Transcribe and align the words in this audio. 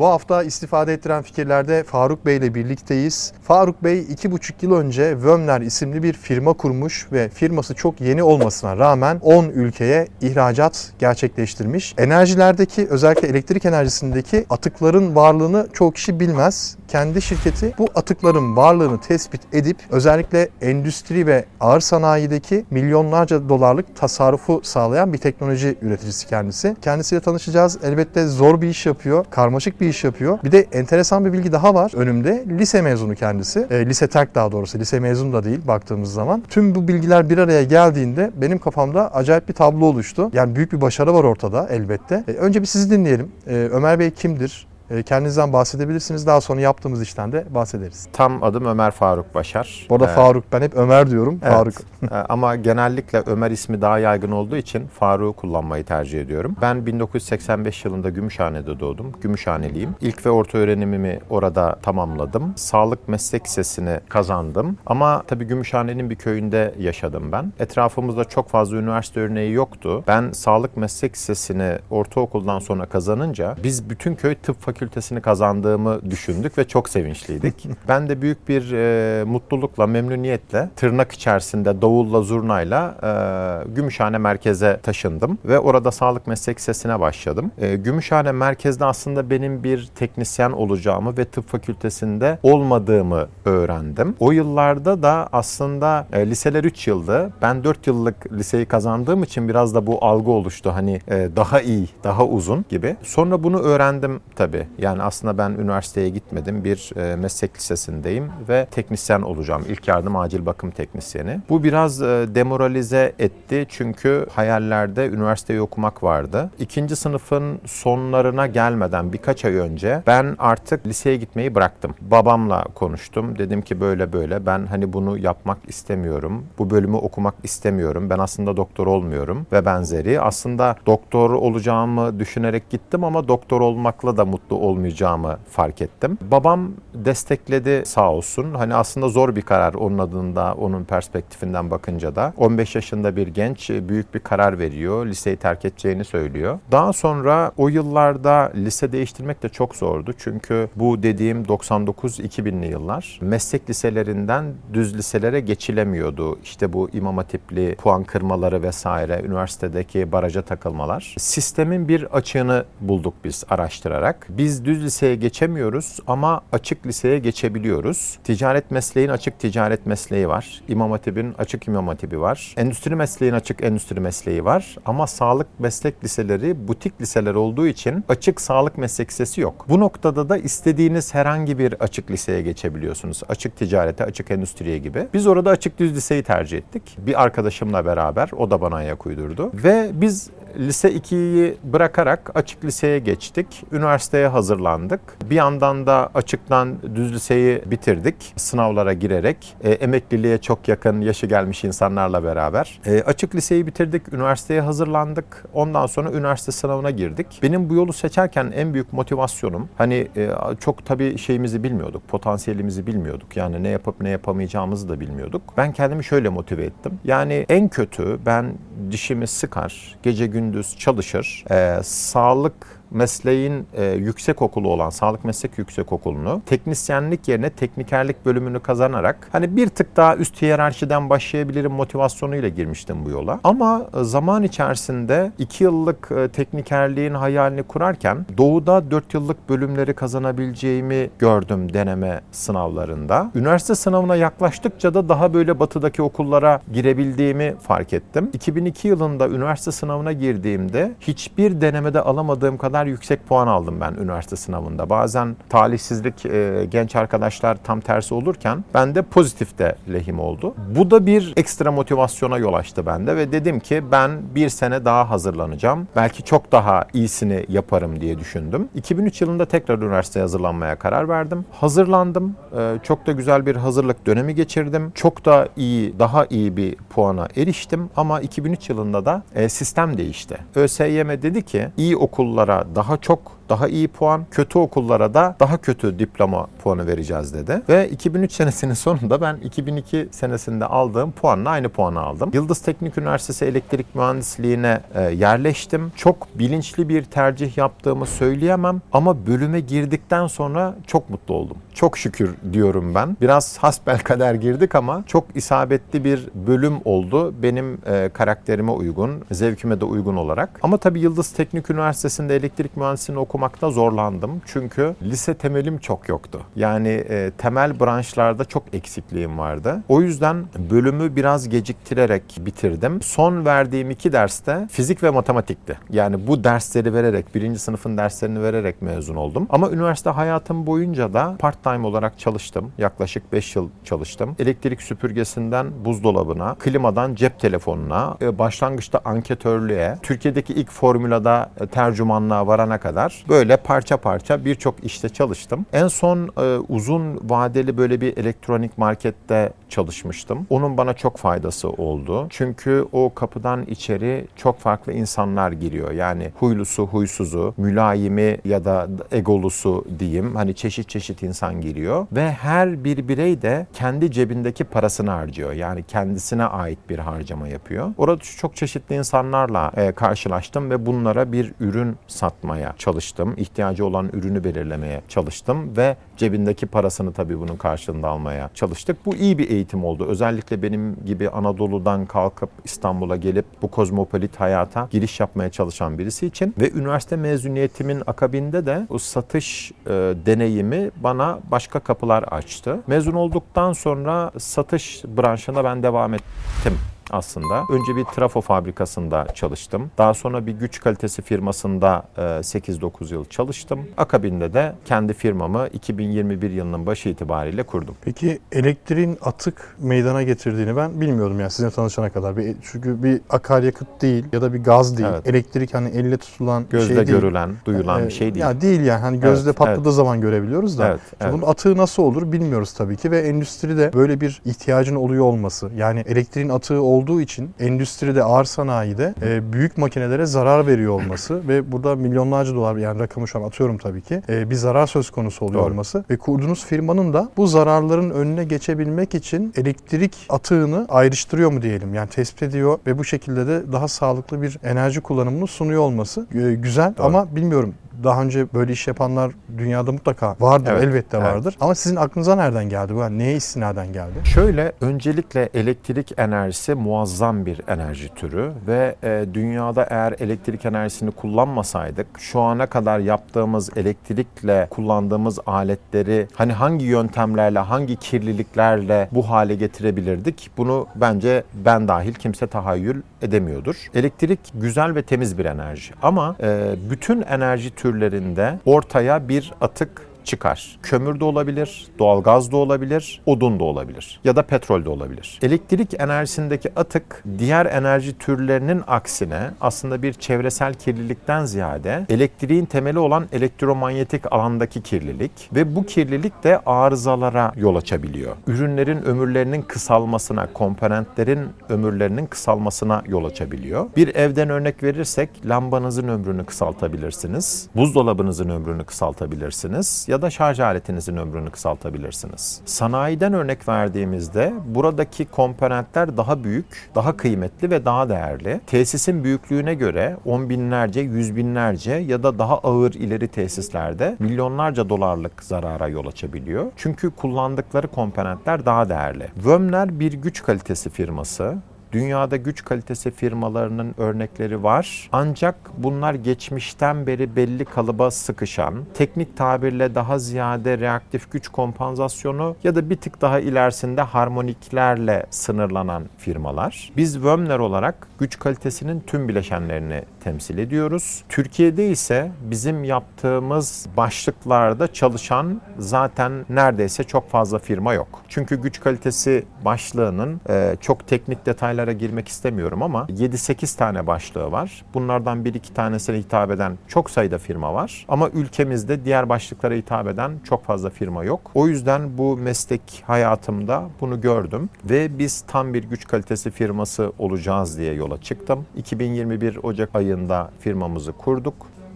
Bu 0.00 0.06
hafta 0.06 0.42
istifade 0.42 0.92
ettiren 0.92 1.22
fikirlerde 1.22 1.84
Faruk 1.84 2.26
Bey 2.26 2.36
ile 2.36 2.54
birlikteyiz. 2.54 3.32
Faruk 3.42 3.84
Bey 3.84 3.98
2,5 3.98 4.52
yıl 4.62 4.72
önce 4.72 5.22
Vömner 5.22 5.60
isimli 5.60 6.02
bir 6.02 6.12
firma 6.12 6.52
kurmuş 6.52 7.08
ve 7.12 7.28
firması 7.28 7.74
çok 7.74 8.00
yeni 8.00 8.22
olmasına 8.22 8.76
rağmen 8.76 9.18
10 9.22 9.44
ülkeye 9.44 10.08
ihracat 10.20 10.92
gerçekleştirmiş. 10.98 11.94
Enerjilerdeki 11.98 12.86
özellikle 12.90 13.28
elektrik 13.28 13.64
enerjisindeki 13.64 14.46
atıkların 14.50 15.16
varlığını 15.16 15.68
çoğu 15.72 15.92
kişi 15.92 16.20
bilmez. 16.20 16.76
Kendi 16.88 17.22
şirketi 17.22 17.74
bu 17.78 17.88
atıkların 17.94 18.56
varlığını 18.56 19.00
tespit 19.00 19.40
edip 19.52 19.76
özellikle 19.90 20.48
endüstri 20.60 21.26
ve 21.26 21.44
ağır 21.60 21.80
sanayideki 21.80 22.64
milyonlarca 22.70 23.48
dolarlık 23.48 23.96
tasarrufu 23.96 24.60
sağlayan 24.64 25.12
bir 25.12 25.18
teknoloji 25.18 25.76
üreticisi 25.82 26.26
kendisi. 26.26 26.76
Kendisiyle 26.82 27.20
tanışacağız. 27.20 27.78
Elbette 27.82 28.26
zor 28.26 28.60
bir 28.60 28.68
iş 28.68 28.86
yapıyor, 28.86 29.24
karmaşık 29.30 29.80
bir 29.80 29.89
iş 29.90 30.04
yapıyor. 30.04 30.38
Bir 30.44 30.52
de 30.52 30.66
enteresan 30.72 31.24
bir 31.24 31.32
bilgi 31.32 31.52
daha 31.52 31.74
var 31.74 31.92
önümde. 31.96 32.44
Lise 32.58 32.82
mezunu 32.82 33.14
kendisi. 33.14 33.66
E, 33.70 33.86
lise 33.86 34.06
terk 34.08 34.34
daha 34.34 34.52
doğrusu. 34.52 34.78
Lise 34.78 35.00
mezunu 35.00 35.32
da 35.32 35.44
değil 35.44 35.60
baktığımız 35.66 36.12
zaman. 36.12 36.42
Tüm 36.48 36.74
bu 36.74 36.88
bilgiler 36.88 37.30
bir 37.30 37.38
araya 37.38 37.62
geldiğinde 37.62 38.30
benim 38.36 38.58
kafamda 38.58 39.14
acayip 39.14 39.48
bir 39.48 39.54
tablo 39.54 39.86
oluştu. 39.86 40.30
Yani 40.32 40.56
büyük 40.56 40.72
bir 40.72 40.80
başarı 40.80 41.14
var 41.14 41.24
ortada 41.24 41.68
elbette. 41.70 42.24
E, 42.28 42.32
önce 42.32 42.60
bir 42.60 42.66
sizi 42.66 42.90
dinleyelim. 42.90 43.28
E, 43.46 43.54
Ömer 43.54 43.98
Bey 43.98 44.10
kimdir? 44.10 44.69
E, 44.90 45.02
kendinizden 45.02 45.52
bahsedebilirsiniz. 45.52 46.26
Daha 46.26 46.40
sonra 46.40 46.60
yaptığımız 46.60 47.02
işten 47.02 47.32
de 47.32 47.44
bahsederiz. 47.50 48.08
Tam 48.12 48.42
adım 48.42 48.64
Ömer 48.64 48.90
Faruk 48.90 49.34
Başar. 49.34 49.86
Bu 49.90 49.94
arada 49.94 50.04
Ee, 50.10 50.14
Faruk 50.14 50.44
ben 50.52 50.62
hep 50.62 50.74
Ömer 50.76 51.10
diyorum. 51.10 51.38
evet. 51.42 51.52
Faruk. 51.52 51.74
Ee, 52.02 52.14
Ama 52.14 52.56
genellikle 52.56 53.22
Ömer 53.26 53.50
ismi 53.50 53.80
daha 53.82 53.98
yaygın 53.98 54.30
olduğu 54.30 54.56
için 54.56 54.86
Faruk'u 54.86 55.32
kullanmayı 55.40 55.84
tercih 55.84 56.20
ediyorum. 56.20 56.56
Ben 56.62 56.86
1985 56.86 57.84
yılında 57.84 58.08
Gümüşhane'de 58.10 58.80
doğdum. 58.80 59.12
Gümüşhaneliyim. 59.20 59.94
İlk 60.00 60.26
ve 60.26 60.30
orta 60.30 60.58
öğrenimimi 60.58 61.18
orada 61.30 61.78
tamamladım. 61.82 62.52
Sağlık 62.56 63.08
meslek 63.08 63.44
lisesini 63.46 64.00
kazandım. 64.08 64.76
Ama 64.86 65.22
tabii 65.26 65.44
Gümüşhane'nin 65.44 66.10
bir 66.10 66.16
köyünde 66.16 66.74
yaşadım 66.78 67.32
ben. 67.32 67.52
Etrafımızda 67.58 68.24
çok 68.24 68.48
fazla 68.48 68.76
üniversite 68.76 69.20
örneği 69.20 69.52
yoktu. 69.52 70.04
Ben 70.08 70.30
sağlık 70.32 70.76
meslek 70.76 71.12
lisesini 71.14 71.78
ortaokuldan 71.90 72.58
sonra 72.58 72.86
kazanınca 72.86 73.56
biz 73.64 73.90
bütün 73.90 74.14
köy 74.14 74.34
tıp 74.34 74.60
fakültesini 74.80 75.20
kazandığımı 75.20 76.10
düşündük 76.10 76.58
ve 76.58 76.68
çok 76.68 76.88
sevinçliydik. 76.88 77.66
ben 77.88 78.08
de 78.08 78.22
büyük 78.22 78.48
bir 78.48 78.72
e, 78.72 79.24
mutlulukla, 79.24 79.86
memnuniyetle 79.86 80.70
tırnak 80.76 81.12
içerisinde 81.12 81.82
davulla, 81.82 82.22
zurnayla 82.22 82.94
e, 83.02 83.74
Gümüşhane 83.74 84.18
merkeze 84.18 84.80
taşındım 84.82 85.38
ve 85.44 85.58
orada 85.58 85.90
sağlık 85.90 86.26
meslek 86.26 86.58
lisesine 86.58 87.00
başladım. 87.00 87.50
E, 87.58 87.76
Gümüşhane 87.76 88.32
merkezde 88.32 88.84
aslında 88.84 89.30
benim 89.30 89.64
bir 89.64 89.88
teknisyen 89.94 90.50
olacağımı 90.50 91.16
ve 91.16 91.24
tıp 91.24 91.48
fakültesinde 91.48 92.38
olmadığımı 92.42 93.28
öğrendim. 93.44 94.16
O 94.20 94.32
yıllarda 94.32 95.02
da 95.02 95.28
aslında 95.32 96.06
e, 96.12 96.26
liseler 96.26 96.64
3 96.64 96.86
yıldı. 96.88 97.32
Ben 97.42 97.64
4 97.64 97.86
yıllık 97.86 98.32
liseyi 98.32 98.66
kazandığım 98.66 99.22
için 99.22 99.48
biraz 99.48 99.74
da 99.74 99.86
bu 99.86 100.04
algı 100.04 100.30
oluştu. 100.30 100.70
Hani 100.74 101.00
e, 101.08 101.28
daha 101.36 101.60
iyi, 101.60 101.88
daha 102.04 102.24
uzun 102.26 102.64
gibi. 102.68 102.96
Sonra 103.02 103.42
bunu 103.42 103.58
öğrendim 103.58 104.20
tabii. 104.36 104.66
Yani 104.78 105.02
aslında 105.02 105.38
ben 105.38 105.50
üniversiteye 105.50 106.08
gitmedim. 106.08 106.64
Bir 106.64 106.92
e, 106.96 107.16
meslek 107.16 107.56
lisesindeyim 107.56 108.30
ve 108.48 108.66
teknisyen 108.70 109.22
olacağım. 109.22 109.64
İlk 109.68 109.88
yardım 109.88 110.16
acil 110.16 110.46
bakım 110.46 110.70
teknisyeni. 110.70 111.40
Bu 111.48 111.64
biraz 111.64 112.02
e, 112.02 112.26
demoralize 112.34 113.12
etti 113.18 113.66
çünkü 113.68 114.26
hayallerde 114.32 115.08
üniversiteyi 115.08 115.60
okumak 115.60 116.02
vardı. 116.02 116.50
İkinci 116.58 116.96
sınıfın 116.96 117.60
sonlarına 117.66 118.46
gelmeden 118.46 119.12
birkaç 119.12 119.44
ay 119.44 119.54
önce 119.54 120.02
ben 120.06 120.36
artık 120.38 120.86
liseye 120.86 121.16
gitmeyi 121.16 121.54
bıraktım. 121.54 121.94
Babamla 122.00 122.64
konuştum. 122.64 123.38
Dedim 123.38 123.62
ki 123.62 123.80
böyle 123.80 124.12
böyle 124.12 124.46
ben 124.46 124.66
hani 124.66 124.92
bunu 124.92 125.18
yapmak 125.18 125.58
istemiyorum. 125.68 126.46
Bu 126.58 126.70
bölümü 126.70 126.96
okumak 126.96 127.34
istemiyorum. 127.42 128.10
Ben 128.10 128.18
aslında 128.18 128.56
doktor 128.56 128.86
olmuyorum 128.86 129.46
ve 129.52 129.64
benzeri. 129.64 130.20
Aslında 130.20 130.76
doktor 130.86 131.30
olacağımı 131.30 132.18
düşünerek 132.18 132.70
gittim 132.70 133.04
ama 133.04 133.28
doktor 133.28 133.60
olmakla 133.60 134.16
da 134.16 134.24
mutlu 134.24 134.56
olmayacağımı 134.60 135.38
fark 135.50 135.82
ettim. 135.82 136.18
Babam 136.30 136.70
destekledi 136.94 137.82
sağ 137.86 138.12
olsun. 138.12 138.54
Hani 138.54 138.74
aslında 138.74 139.08
zor 139.08 139.36
bir 139.36 139.42
karar 139.42 139.74
onun 139.74 139.98
adında, 139.98 140.54
onun 140.54 140.84
perspektifinden 140.84 141.70
bakınca 141.70 142.16
da. 142.16 142.32
15 142.36 142.74
yaşında 142.74 143.16
bir 143.16 143.26
genç 143.26 143.70
büyük 143.70 144.14
bir 144.14 144.20
karar 144.20 144.58
veriyor. 144.58 145.06
Liseyi 145.06 145.36
terk 145.36 145.64
edeceğini 145.64 146.04
söylüyor. 146.04 146.58
Daha 146.72 146.92
sonra 146.92 147.52
o 147.56 147.68
yıllarda 147.68 148.52
lise 148.54 148.92
değiştirmek 148.92 149.42
de 149.42 149.48
çok 149.48 149.76
zordu. 149.76 150.12
Çünkü 150.18 150.68
bu 150.76 151.02
dediğim 151.02 151.42
99-2000'li 151.42 152.66
yıllar. 152.70 153.18
Meslek 153.22 153.70
liselerinden 153.70 154.44
düz 154.72 154.96
liselere 154.96 155.40
geçilemiyordu. 155.40 156.38
İşte 156.42 156.72
bu 156.72 156.90
imam 156.92 157.16
hatipli 157.16 157.74
puan 157.74 158.04
kırmaları 158.04 158.62
vesaire, 158.62 159.22
üniversitedeki 159.26 160.12
baraja 160.12 160.42
takılmalar. 160.42 161.14
Sistemin 161.18 161.88
bir 161.88 162.16
açığını 162.16 162.64
bulduk 162.80 163.14
biz 163.24 163.44
araştırarak. 163.50 164.26
Biz 164.28 164.49
düz 164.50 164.84
liseye 164.84 165.14
geçemiyoruz 165.14 165.98
ama 166.06 166.40
açık 166.52 166.86
liseye 166.86 167.18
geçebiliyoruz. 167.18 168.18
Ticaret 168.24 168.70
mesleğin 168.70 169.08
açık 169.08 169.38
ticaret 169.38 169.86
mesleği 169.86 170.28
var. 170.28 170.62
İmam 170.68 170.90
hatibin 170.90 171.34
açık 171.38 171.68
imam 171.68 171.88
hatibi 171.88 172.20
var. 172.20 172.54
Endüstri 172.56 172.96
mesleğin 172.96 173.32
açık 173.32 173.64
endüstri 173.64 174.00
mesleği 174.00 174.44
var. 174.44 174.76
Ama 174.86 175.06
sağlık 175.06 175.46
meslek 175.58 176.04
liseleri 176.04 176.68
butik 176.68 177.00
liseler 177.00 177.34
olduğu 177.34 177.66
için 177.66 178.04
açık 178.08 178.40
sağlık 178.40 178.78
meslek 178.78 179.08
lisesi 179.08 179.40
yok. 179.40 179.66
Bu 179.68 179.80
noktada 179.80 180.28
da 180.28 180.36
istediğiniz 180.36 181.14
herhangi 181.14 181.58
bir 181.58 181.72
açık 181.72 182.10
liseye 182.10 182.42
geçebiliyorsunuz. 182.42 183.22
Açık 183.28 183.56
ticarete, 183.56 184.04
açık 184.04 184.30
endüstriye 184.30 184.78
gibi. 184.78 185.08
Biz 185.14 185.26
orada 185.26 185.50
açık 185.50 185.78
düz 185.78 185.96
liseyi 185.96 186.22
tercih 186.22 186.58
ettik. 186.58 186.96
Bir 186.98 187.22
arkadaşımla 187.22 187.86
beraber 187.86 188.30
o 188.36 188.50
da 188.50 188.60
bana 188.60 188.74
ayak 188.74 189.06
uydurdu. 189.06 189.50
Ve 189.54 189.90
biz 189.92 190.30
lise 190.58 190.92
2'yi 190.92 191.56
bırakarak 191.64 192.30
açık 192.34 192.64
liseye 192.64 192.98
geçtik. 192.98 193.64
Üniversiteye 193.72 194.28
hazırlandık. 194.28 195.00
Bir 195.30 195.34
yandan 195.34 195.86
da 195.86 196.10
açıktan 196.14 196.76
düz 196.94 197.14
liseyi 197.14 197.62
bitirdik. 197.66 198.32
Sınavlara 198.36 198.92
girerek 198.92 199.56
e, 199.64 199.70
emekliliğe 199.70 200.38
çok 200.38 200.68
yakın 200.68 201.00
yaşı 201.00 201.26
gelmiş 201.26 201.64
insanlarla 201.64 202.24
beraber. 202.24 202.80
E, 202.86 203.02
açık 203.02 203.34
liseyi 203.34 203.66
bitirdik. 203.66 204.12
Üniversiteye 204.12 204.60
hazırlandık. 204.60 205.44
Ondan 205.52 205.86
sonra 205.86 206.12
üniversite 206.12 206.52
sınavına 206.52 206.90
girdik. 206.90 207.26
Benim 207.42 207.70
bu 207.70 207.74
yolu 207.74 207.92
seçerken 207.92 208.52
en 208.54 208.74
büyük 208.74 208.92
motivasyonum 208.92 209.68
hani 209.78 210.08
e, 210.16 210.30
çok 210.60 210.86
tabii 210.86 211.18
şeyimizi 211.18 211.62
bilmiyorduk. 211.62 212.08
Potansiyelimizi 212.08 212.86
bilmiyorduk. 212.86 213.36
Yani 213.36 213.62
ne 213.62 213.68
yapıp 213.68 214.00
ne 214.00 214.08
yapamayacağımızı 214.08 214.88
da 214.88 215.00
bilmiyorduk. 215.00 215.42
Ben 215.56 215.72
kendimi 215.72 216.04
şöyle 216.04 216.28
motive 216.28 216.64
ettim. 216.64 216.92
Yani 217.04 217.46
en 217.48 217.68
kötü 217.68 218.18
ben 218.26 218.54
dişimi 218.90 219.26
sıkar, 219.26 219.96
gece 220.02 220.26
gündüz 220.40 220.78
çalışır, 220.78 221.44
e, 221.50 221.82
sağlık 221.82 222.79
mesleğin 222.90 223.66
e, 223.74 223.84
yüksek 223.84 224.42
okulu 224.42 224.68
olan 224.68 224.90
Sağlık 224.90 225.24
Meslek 225.24 225.58
Yüksek 225.58 225.92
Okulu'nu 225.92 226.42
teknisyenlik 226.46 227.28
yerine 227.28 227.50
teknikerlik 227.50 228.26
bölümünü 228.26 228.60
kazanarak 228.60 229.28
hani 229.32 229.56
bir 229.56 229.68
tık 229.68 229.96
daha 229.96 230.16
üst 230.16 230.42
hiyerarşiden 230.42 231.10
başlayabilirim 231.10 231.72
motivasyonuyla 231.72 232.48
girmiştim 232.48 233.04
bu 233.04 233.10
yola. 233.10 233.40
Ama 233.44 233.86
e, 234.00 234.04
zaman 234.04 234.42
içerisinde 234.42 235.32
2 235.38 235.64
yıllık 235.64 236.10
e, 236.10 236.28
teknikerliğin 236.28 237.14
hayalini 237.14 237.62
kurarken 237.62 238.26
doğuda 238.38 238.90
4 238.90 239.14
yıllık 239.14 239.48
bölümleri 239.48 239.94
kazanabileceğimi 239.94 241.10
gördüm 241.18 241.74
deneme 241.74 242.20
sınavlarında. 242.32 243.30
Üniversite 243.34 243.74
sınavına 243.74 244.16
yaklaştıkça 244.16 244.94
da 244.94 245.08
daha 245.08 245.34
böyle 245.34 245.60
batıdaki 245.60 246.02
okullara 246.02 246.60
girebildiğimi 246.72 247.54
fark 247.60 247.92
ettim. 247.92 248.30
2002 248.32 248.88
yılında 248.88 249.28
üniversite 249.28 249.72
sınavına 249.72 250.12
girdiğimde 250.12 250.92
hiçbir 251.00 251.60
denemede 251.60 252.00
alamadığım 252.00 252.58
kadar 252.58 252.79
yüksek 252.86 253.26
puan 253.26 253.46
aldım 253.46 253.80
ben 253.80 253.94
üniversite 253.94 254.36
sınavında. 254.36 254.90
Bazen 254.90 255.36
talihsizlik 255.48 256.26
e, 256.26 256.66
genç 256.70 256.96
arkadaşlar 256.96 257.58
tam 257.64 257.80
tersi 257.80 258.14
olurken 258.14 258.64
bende 258.74 259.02
pozitif 259.02 259.58
de 259.58 259.76
lehim 259.92 260.20
oldu. 260.20 260.54
Bu 260.76 260.90
da 260.90 261.06
bir 261.06 261.32
ekstra 261.36 261.72
motivasyona 261.72 262.38
yol 262.38 262.54
açtı 262.54 262.86
bende 262.86 263.16
ve 263.16 263.32
dedim 263.32 263.60
ki 263.60 263.84
ben 263.92 264.10
bir 264.34 264.48
sene 264.48 264.84
daha 264.84 265.10
hazırlanacağım. 265.10 265.88
Belki 265.96 266.22
çok 266.22 266.52
daha 266.52 266.84
iyisini 266.92 267.44
yaparım 267.48 268.00
diye 268.00 268.18
düşündüm. 268.18 268.68
2003 268.74 269.20
yılında 269.20 269.44
tekrar 269.44 269.78
üniversiteye 269.78 270.22
hazırlanmaya 270.22 270.78
karar 270.78 271.08
verdim. 271.08 271.44
Hazırlandım. 271.50 272.36
E, 272.58 272.78
çok 272.82 273.06
da 273.06 273.12
güzel 273.12 273.46
bir 273.46 273.56
hazırlık 273.56 274.06
dönemi 274.06 274.34
geçirdim. 274.34 274.92
Çok 274.94 275.24
da 275.24 275.48
iyi, 275.56 275.98
daha 275.98 276.26
iyi 276.30 276.56
bir 276.56 276.76
puana 276.76 277.28
eriştim 277.36 277.90
ama 277.96 278.20
2003 278.20 278.68
yılında 278.70 279.04
da 279.04 279.22
e, 279.34 279.48
sistem 279.48 279.98
değişti. 279.98 280.38
ÖSYM 280.54 281.08
dedi 281.08 281.42
ki 281.42 281.68
iyi 281.76 281.96
okullara 281.96 282.69
daha 282.74 282.96
çok 282.96 283.39
daha 283.50 283.68
iyi 283.68 283.88
puan, 283.88 284.24
kötü 284.30 284.58
okullara 284.58 285.14
da 285.14 285.36
daha 285.40 285.58
kötü 285.58 285.98
diploma 285.98 286.46
puanı 286.62 286.86
vereceğiz 286.86 287.34
dedi. 287.34 287.62
Ve 287.68 287.88
2003 287.88 288.32
senesinin 288.32 288.74
sonunda 288.74 289.20
ben 289.20 289.36
2002 289.36 290.08
senesinde 290.10 290.66
aldığım 290.66 291.12
puanla 291.12 291.50
aynı 291.50 291.68
puanı 291.68 292.00
aldım. 292.00 292.30
Yıldız 292.32 292.60
Teknik 292.60 292.98
Üniversitesi 292.98 293.44
Elektrik 293.44 293.94
Mühendisliğine 293.94 294.80
e, 294.94 295.02
yerleştim. 295.02 295.92
Çok 295.96 296.38
bilinçli 296.38 296.88
bir 296.88 297.04
tercih 297.04 297.58
yaptığımı 297.58 298.06
söyleyemem 298.06 298.80
ama 298.92 299.26
bölüme 299.26 299.60
girdikten 299.60 300.26
sonra 300.26 300.74
çok 300.86 301.10
mutlu 301.10 301.34
oldum. 301.34 301.56
Çok 301.74 301.98
şükür 301.98 302.34
diyorum 302.52 302.94
ben. 302.94 303.16
Biraz 303.20 303.58
hasbel 303.58 303.98
kader 303.98 304.34
girdik 304.34 304.74
ama 304.74 305.04
çok 305.06 305.24
isabetli 305.34 306.04
bir 306.04 306.28
bölüm 306.34 306.74
oldu. 306.84 307.34
Benim 307.42 307.78
e, 307.86 308.10
karakterime 308.12 308.72
uygun, 308.72 309.24
zevkime 309.30 309.80
de 309.80 309.84
uygun 309.84 310.16
olarak. 310.16 310.60
Ama 310.62 310.76
tabii 310.76 311.00
Yıldız 311.00 311.32
Teknik 311.32 311.70
Üniversitesi'nde 311.70 312.36
elektrik 312.36 312.76
mühendisliğini 312.76 313.20
okumakta 313.40 313.70
zorlandım. 313.70 314.42
Çünkü 314.46 314.94
lise 315.02 315.34
temelim 315.34 315.78
çok 315.78 316.08
yoktu. 316.08 316.40
Yani 316.56 316.88
e, 316.88 317.30
temel 317.38 317.80
branşlarda 317.80 318.44
çok 318.44 318.62
eksikliğim 318.72 319.38
vardı. 319.38 319.82
O 319.88 320.00
yüzden 320.00 320.44
bölümü 320.70 321.16
biraz 321.16 321.48
geciktirerek 321.48 322.22
bitirdim. 322.40 323.02
Son 323.02 323.44
verdiğim 323.44 323.90
iki 323.90 324.12
derste 324.12 324.68
fizik 324.70 325.02
ve 325.02 325.10
matematikti. 325.10 325.78
Yani 325.90 326.26
bu 326.26 326.44
dersleri 326.44 326.94
vererek, 326.94 327.34
birinci 327.34 327.58
sınıfın 327.58 327.96
derslerini 327.96 328.42
vererek 328.42 328.82
mezun 328.82 329.16
oldum. 329.16 329.46
Ama 329.50 329.70
üniversite 329.70 330.10
hayatım 330.10 330.66
boyunca 330.66 331.12
da 331.12 331.36
part-time 331.38 331.86
olarak 331.86 332.18
çalıştım. 332.18 332.72
Yaklaşık 332.78 333.32
5 333.32 333.56
yıl 333.56 333.68
çalıştım. 333.84 334.36
Elektrik 334.38 334.82
süpürgesinden 334.82 335.66
buzdolabına, 335.84 336.54
klimadan 336.54 337.14
cep 337.14 337.40
telefonuna, 337.40 338.16
e, 338.22 338.38
başlangıçta 338.38 339.00
anketörlüğe, 339.04 339.98
Türkiye'deki 340.02 340.52
ilk 340.52 340.70
formülada 340.70 341.50
e, 341.60 341.66
tercümanlığa 341.66 342.46
varana 342.46 342.78
kadar 342.78 343.24
böyle 343.30 343.56
parça 343.56 343.96
parça 343.96 344.44
birçok 344.44 344.84
işte 344.84 345.08
çalıştım. 345.08 345.66
En 345.72 345.88
son 345.88 346.28
e, 346.38 346.56
uzun 346.68 347.20
vadeli 347.30 347.76
böyle 347.76 348.00
bir 348.00 348.16
elektronik 348.16 348.78
markette 348.78 349.52
çalışmıştım. 349.68 350.46
Onun 350.50 350.76
bana 350.76 350.94
çok 350.94 351.16
faydası 351.16 351.70
oldu. 351.70 352.26
Çünkü 352.30 352.86
o 352.92 353.14
kapıdan 353.14 353.62
içeri 353.62 354.26
çok 354.36 354.58
farklı 354.58 354.92
insanlar 354.92 355.52
giriyor. 355.52 355.90
Yani 355.90 356.32
huylusu, 356.38 356.86
huysuzu, 356.86 357.54
mülayimi 357.56 358.38
ya 358.44 358.64
da 358.64 358.88
egolusu 359.12 359.84
diyeyim. 359.98 360.36
Hani 360.36 360.54
çeşit 360.54 360.88
çeşit 360.88 361.22
insan 361.22 361.60
giriyor 361.60 362.06
ve 362.12 362.32
her 362.32 362.84
bir 362.84 363.08
birey 363.08 363.42
de 363.42 363.66
kendi 363.72 364.12
cebindeki 364.12 364.64
parasını 364.64 365.10
harcıyor. 365.10 365.52
Yani 365.52 365.82
kendisine 365.82 366.44
ait 366.44 366.78
bir 366.88 366.98
harcama 366.98 367.48
yapıyor. 367.48 367.92
Orada 367.98 368.20
çok 368.20 368.56
çeşitli 368.56 368.94
insanlarla 368.94 369.72
e, 369.76 369.92
karşılaştım 369.92 370.70
ve 370.70 370.86
bunlara 370.86 371.32
bir 371.32 371.52
ürün 371.60 371.96
satmaya 372.06 372.74
çalıştım. 372.78 373.19
İhtiyacı 373.36 373.86
olan 373.86 374.10
ürünü 374.12 374.44
belirlemeye 374.44 375.02
çalıştım 375.08 375.76
ve 375.76 375.96
cebindeki 376.16 376.66
parasını 376.66 377.12
tabii 377.12 377.38
bunun 377.38 377.56
karşılığında 377.56 378.08
almaya 378.08 378.50
çalıştık. 378.54 379.06
Bu 379.06 379.14
iyi 379.14 379.38
bir 379.38 379.50
eğitim 379.50 379.84
oldu. 379.84 380.06
Özellikle 380.08 380.62
benim 380.62 380.96
gibi 381.06 381.30
Anadolu'dan 381.30 382.06
kalkıp 382.06 382.50
İstanbul'a 382.64 383.16
gelip 383.16 383.44
bu 383.62 383.70
kozmopolit 383.70 384.40
hayata 384.40 384.88
giriş 384.90 385.20
yapmaya 385.20 385.50
çalışan 385.50 385.98
birisi 385.98 386.26
için 386.26 386.54
ve 386.60 386.70
üniversite 386.70 387.16
mezuniyetimin 387.16 388.02
akabinde 388.06 388.66
de 388.66 388.86
o 388.88 388.98
satış 388.98 389.72
e, 389.86 389.90
deneyimi 390.26 390.90
bana 390.96 391.38
başka 391.50 391.80
kapılar 391.80 392.22
açtı. 392.22 392.80
Mezun 392.86 393.12
olduktan 393.12 393.72
sonra 393.72 394.30
satış 394.38 395.04
branşında 395.04 395.64
ben 395.64 395.82
devam 395.82 396.14
ettim 396.14 396.78
aslında. 397.12 397.62
Önce 397.70 397.96
bir 397.96 398.04
trafo 398.04 398.40
fabrikasında 398.40 399.26
çalıştım. 399.34 399.90
Daha 399.98 400.14
sonra 400.14 400.46
bir 400.46 400.52
güç 400.52 400.80
kalitesi 400.80 401.22
firmasında 401.22 402.02
8-9 402.18 403.12
yıl 403.14 403.24
çalıştım. 403.24 403.80
Akabinde 403.96 404.54
de 404.54 404.72
kendi 404.84 405.14
firmamı 405.14 405.66
2021 405.72 406.50
yılının 406.50 406.86
başı 406.86 407.08
itibariyle 407.08 407.62
kurdum. 407.62 407.94
Peki 408.04 408.38
elektriğin 408.52 409.18
atık 409.22 409.76
meydana 409.78 410.22
getirdiğini 410.22 410.76
ben 410.76 411.00
bilmiyordum 411.00 411.40
yani 411.40 411.50
sizinle 411.50 411.70
tanışana 411.70 412.10
kadar. 412.10 412.36
Bir, 412.36 412.56
çünkü 412.62 413.02
bir 413.02 413.20
akaryakıt 413.30 414.02
değil 414.02 414.24
ya 414.32 414.42
da 414.42 414.52
bir 414.52 414.58
gaz 414.64 414.98
değil. 414.98 415.08
Evet. 415.12 415.26
Elektrik 415.28 415.74
hani 415.74 415.88
elle 415.88 416.16
tutulan 416.16 416.64
bir 416.64 416.70
Gözle 416.70 416.86
şey 416.94 416.96
değil. 416.96 417.08
görülen, 417.18 417.50
duyulan 417.64 418.02
Ee, 418.02 418.06
bir 418.06 418.10
şey 418.12 418.34
değil. 418.34 418.44
Ya 418.44 418.60
değil 418.60 418.80
yani 418.80 419.00
hani 419.00 419.20
gözle 419.20 419.44
Evet, 419.50 419.58
patladığı 419.58 419.92
zaman 419.92 420.20
görebiliyoruz 420.20 420.78
da. 420.78 420.86
Evet, 420.88 421.00
evet. 421.20 421.32
Bunun 421.32 421.42
atığı 421.42 421.76
nasıl 421.76 422.02
olur 422.02 422.32
bilmiyoruz 422.32 422.72
tabii 422.72 422.96
ki 422.96 423.10
ve 423.10 423.18
endüstride 423.20 423.92
böyle 423.92 424.20
bir 424.20 424.42
ihtiyacın 424.44 424.96
oluyor 424.96 425.24
olması. 425.24 425.70
Yani 425.76 426.00
elektriğin 426.06 426.48
atığı 426.48 426.82
olduğu 426.82 426.99
için 427.08 427.50
endüstride, 427.60 428.22
ağır 428.22 428.44
sanayide 428.44 429.14
e, 429.22 429.52
büyük 429.52 429.78
makinelere 429.78 430.26
zarar 430.26 430.66
veriyor 430.66 430.92
olması 430.92 431.48
ve 431.48 431.72
burada 431.72 431.96
milyonlarca 431.96 432.54
dolar 432.54 432.76
yani 432.76 433.00
rakamı 433.00 433.28
şu 433.28 433.38
an 433.38 433.42
atıyorum 433.42 433.78
tabii 433.78 434.00
ki 434.02 434.22
e, 434.28 434.50
bir 434.50 434.54
zarar 434.54 434.86
söz 434.86 435.10
konusu 435.10 435.44
oluyor 435.44 435.62
Doğru. 435.62 435.70
olması 435.70 436.04
ve 436.10 436.16
kurduğunuz 436.18 436.64
firmanın 436.64 437.12
da 437.12 437.28
bu 437.36 437.46
zararların 437.46 438.10
önüne 438.10 438.44
geçebilmek 438.44 439.14
için 439.14 439.52
elektrik 439.56 440.16
atığını 440.28 440.86
ayrıştırıyor 440.88 441.52
mu 441.52 441.62
diyelim 441.62 441.94
yani 441.94 442.08
tespit 442.08 442.42
ediyor 442.42 442.78
ve 442.86 442.98
bu 442.98 443.04
şekilde 443.04 443.46
de 443.46 443.72
daha 443.72 443.88
sağlıklı 443.88 444.42
bir 444.42 444.58
enerji 444.64 445.00
kullanımını 445.00 445.46
sunuyor 445.46 445.80
olması 445.82 446.26
e, 446.34 446.54
güzel 446.54 446.94
Doğru. 446.96 447.06
ama 447.06 447.36
bilmiyorum 447.36 447.74
daha 448.04 448.22
önce 448.22 448.46
böyle 448.54 448.72
iş 448.72 448.88
yapanlar 448.88 449.32
dünyada 449.58 449.92
mutlaka 449.92 450.36
vardır, 450.40 450.72
Evet, 450.72 450.82
elbette 450.82 451.16
evet. 451.16 451.26
vardır. 451.26 451.56
Ama 451.60 451.74
sizin 451.74 451.96
aklınıza 451.96 452.36
nereden 452.36 452.68
geldi 452.68 452.94
bu? 452.94 452.98
Yani 452.98 453.18
neye 453.18 453.36
istinaden 453.36 453.92
geldi? 453.92 454.12
Şöyle 454.24 454.72
öncelikle 454.80 455.48
elektrik 455.54 456.12
enerjisi 456.18 456.74
muazzam 456.90 457.46
bir 457.46 457.60
enerji 457.68 458.08
türü 458.14 458.52
ve 458.66 458.94
e, 459.02 459.24
dünyada 459.34 459.86
eğer 459.90 460.14
elektrik 460.20 460.64
enerjisini 460.64 461.10
kullanmasaydık 461.10 462.06
şu 462.18 462.40
ana 462.40 462.66
kadar 462.66 462.98
yaptığımız 462.98 463.70
elektrikle 463.76 464.66
kullandığımız 464.70 465.38
aletleri 465.46 466.26
hani 466.34 466.52
hangi 466.52 466.84
yöntemlerle 466.84 467.58
hangi 467.58 467.96
kirliliklerle 467.96 469.08
bu 469.12 469.30
hale 469.30 469.54
getirebilirdik 469.54 470.50
bunu 470.56 470.86
bence 470.94 471.44
ben 471.54 471.88
dahil 471.88 472.14
kimse 472.14 472.46
tahayyül 472.46 473.02
edemiyordur. 473.22 473.76
Elektrik 473.94 474.40
güzel 474.54 474.94
ve 474.94 475.02
temiz 475.02 475.38
bir 475.38 475.44
enerji 475.44 475.94
ama 476.02 476.36
e, 476.42 476.74
bütün 476.90 477.22
enerji 477.22 477.70
türlerinde 477.70 478.58
ortaya 478.64 479.28
bir 479.28 479.52
atık 479.60 480.09
çıkar. 480.24 480.78
Kömür 480.82 481.20
de 481.20 481.24
olabilir, 481.24 481.86
doğalgaz 481.98 482.52
da 482.52 482.56
olabilir, 482.56 483.22
odun 483.26 483.60
da 483.60 483.64
olabilir 483.64 484.20
ya 484.24 484.36
da 484.36 484.42
petrol 484.42 484.84
de 484.84 484.90
olabilir. 484.90 485.38
Elektrik 485.42 486.00
enerjisindeki 486.00 486.72
atık 486.76 487.24
diğer 487.38 487.66
enerji 487.66 488.18
türlerinin 488.18 488.82
aksine 488.86 489.50
aslında 489.60 490.02
bir 490.02 490.12
çevresel 490.12 490.74
kirlilikten 490.74 491.44
ziyade 491.44 492.06
elektriğin 492.08 492.64
temeli 492.64 492.98
olan 492.98 493.26
elektromanyetik 493.32 494.32
alandaki 494.32 494.82
kirlilik 494.82 495.50
ve 495.54 495.76
bu 495.76 495.86
kirlilik 495.86 496.44
de 496.44 496.60
arızalara 496.66 497.52
yol 497.56 497.76
açabiliyor. 497.76 498.36
Ürünlerin 498.46 499.02
ömürlerinin 499.02 499.62
kısalmasına, 499.62 500.46
komponentlerin 500.52 501.48
ömürlerinin 501.68 502.26
kısalmasına 502.26 503.02
yol 503.06 503.24
açabiliyor. 503.24 503.86
Bir 503.96 504.14
evden 504.14 504.50
örnek 504.50 504.82
verirsek 504.82 505.30
lambanızın 505.44 506.08
ömrünü 506.08 506.44
kısaltabilirsiniz. 506.44 507.68
Buzdolabınızın 507.76 508.48
ömrünü 508.48 508.84
kısaltabilirsiniz 508.84 510.06
ya 510.08 510.19
da 510.22 510.30
şarj 510.30 510.60
aletinizin 510.60 511.16
ömrünü 511.16 511.50
kısaltabilirsiniz. 511.50 512.60
Sanayiden 512.64 513.32
örnek 513.32 513.68
verdiğimizde 513.68 514.52
buradaki 514.66 515.24
komponentler 515.24 516.16
daha 516.16 516.44
büyük, 516.44 516.90
daha 516.94 517.16
kıymetli 517.16 517.70
ve 517.70 517.84
daha 517.84 518.08
değerli. 518.08 518.60
Tesisin 518.66 519.24
büyüklüğüne 519.24 519.74
göre 519.74 520.16
on 520.24 520.50
binlerce, 520.50 521.00
yüz 521.00 521.36
binlerce 521.36 521.92
ya 521.92 522.22
da 522.22 522.38
daha 522.38 522.58
ağır 522.58 522.92
ileri 522.92 523.28
tesislerde 523.28 524.16
milyonlarca 524.18 524.88
dolarlık 524.88 525.44
zarara 525.44 525.88
yol 525.88 526.06
açabiliyor. 526.06 526.72
Çünkü 526.76 527.10
kullandıkları 527.10 527.88
komponentler 527.88 528.66
daha 528.66 528.88
değerli. 528.88 529.28
Vömner 529.36 530.00
bir 530.00 530.12
güç 530.12 530.42
kalitesi 530.42 530.90
firması. 530.90 531.56
Dünyada 531.92 532.36
güç 532.36 532.64
kalitesi 532.64 533.10
firmalarının 533.10 533.94
örnekleri 533.98 534.62
var. 534.62 535.08
Ancak 535.12 535.56
bunlar 535.78 536.14
geçmişten 536.14 537.06
beri 537.06 537.36
belli 537.36 537.64
kalıba 537.64 538.10
sıkışan, 538.10 538.74
teknik 538.94 539.36
tabirle 539.36 539.94
daha 539.94 540.18
ziyade 540.18 540.78
reaktif 540.78 541.32
güç 541.32 541.48
kompansasyonu 541.48 542.56
ya 542.64 542.74
da 542.74 542.90
bir 542.90 542.96
tık 542.96 543.20
daha 543.20 543.40
ilerisinde 543.40 544.02
harmoniklerle 544.02 545.26
sınırlanan 545.30 546.04
firmalar. 546.18 546.92
Biz 546.96 547.14
Wömner 547.14 547.58
olarak 547.58 548.08
güç 548.18 548.38
kalitesinin 548.38 549.00
tüm 549.06 549.28
bileşenlerini 549.28 550.02
temsil 550.20 550.58
ediyoruz. 550.58 551.24
Türkiye'de 551.28 551.88
ise 551.90 552.32
bizim 552.42 552.84
yaptığımız 552.84 553.86
başlıklarda 553.96 554.92
çalışan 554.92 555.60
zaten 555.78 556.32
neredeyse 556.48 557.04
çok 557.04 557.30
fazla 557.30 557.58
firma 557.58 557.94
yok. 557.94 558.08
Çünkü 558.28 558.62
güç 558.62 558.80
kalitesi 558.80 559.44
başlığının 559.64 560.40
e, 560.48 560.76
çok 560.80 561.06
teknik 561.06 561.46
detaylara 561.46 561.92
girmek 561.92 562.28
istemiyorum 562.28 562.82
ama 562.82 563.06
7-8 563.08 563.78
tane 563.78 564.06
başlığı 564.06 564.52
var. 564.52 564.84
Bunlardan 564.94 565.44
1-2 565.44 565.74
tanesine 565.74 566.18
hitap 566.18 566.50
eden 566.50 566.78
çok 566.88 567.10
sayıda 567.10 567.38
firma 567.38 567.74
var. 567.74 568.06
Ama 568.08 568.28
ülkemizde 568.28 569.04
diğer 569.04 569.28
başlıklara 569.28 569.74
hitap 569.74 570.08
eden 570.08 570.32
çok 570.44 570.64
fazla 570.64 570.90
firma 570.90 571.24
yok. 571.24 571.50
O 571.54 571.68
yüzden 571.68 572.18
bu 572.18 572.36
meslek 572.36 573.02
hayatımda 573.06 573.88
bunu 574.00 574.20
gördüm 574.20 574.68
ve 574.84 575.18
biz 575.18 575.40
tam 575.40 575.74
bir 575.74 575.84
güç 575.84 576.06
kalitesi 576.06 576.50
firması 576.50 577.12
olacağız 577.18 577.78
diye 577.78 577.94
yola 577.94 578.20
çıktım. 578.20 578.66
2021 578.76 579.58
Ocak 579.62 579.94
ayında 580.10 580.50
firmamızı 580.60 581.12
kurduk 581.12 581.54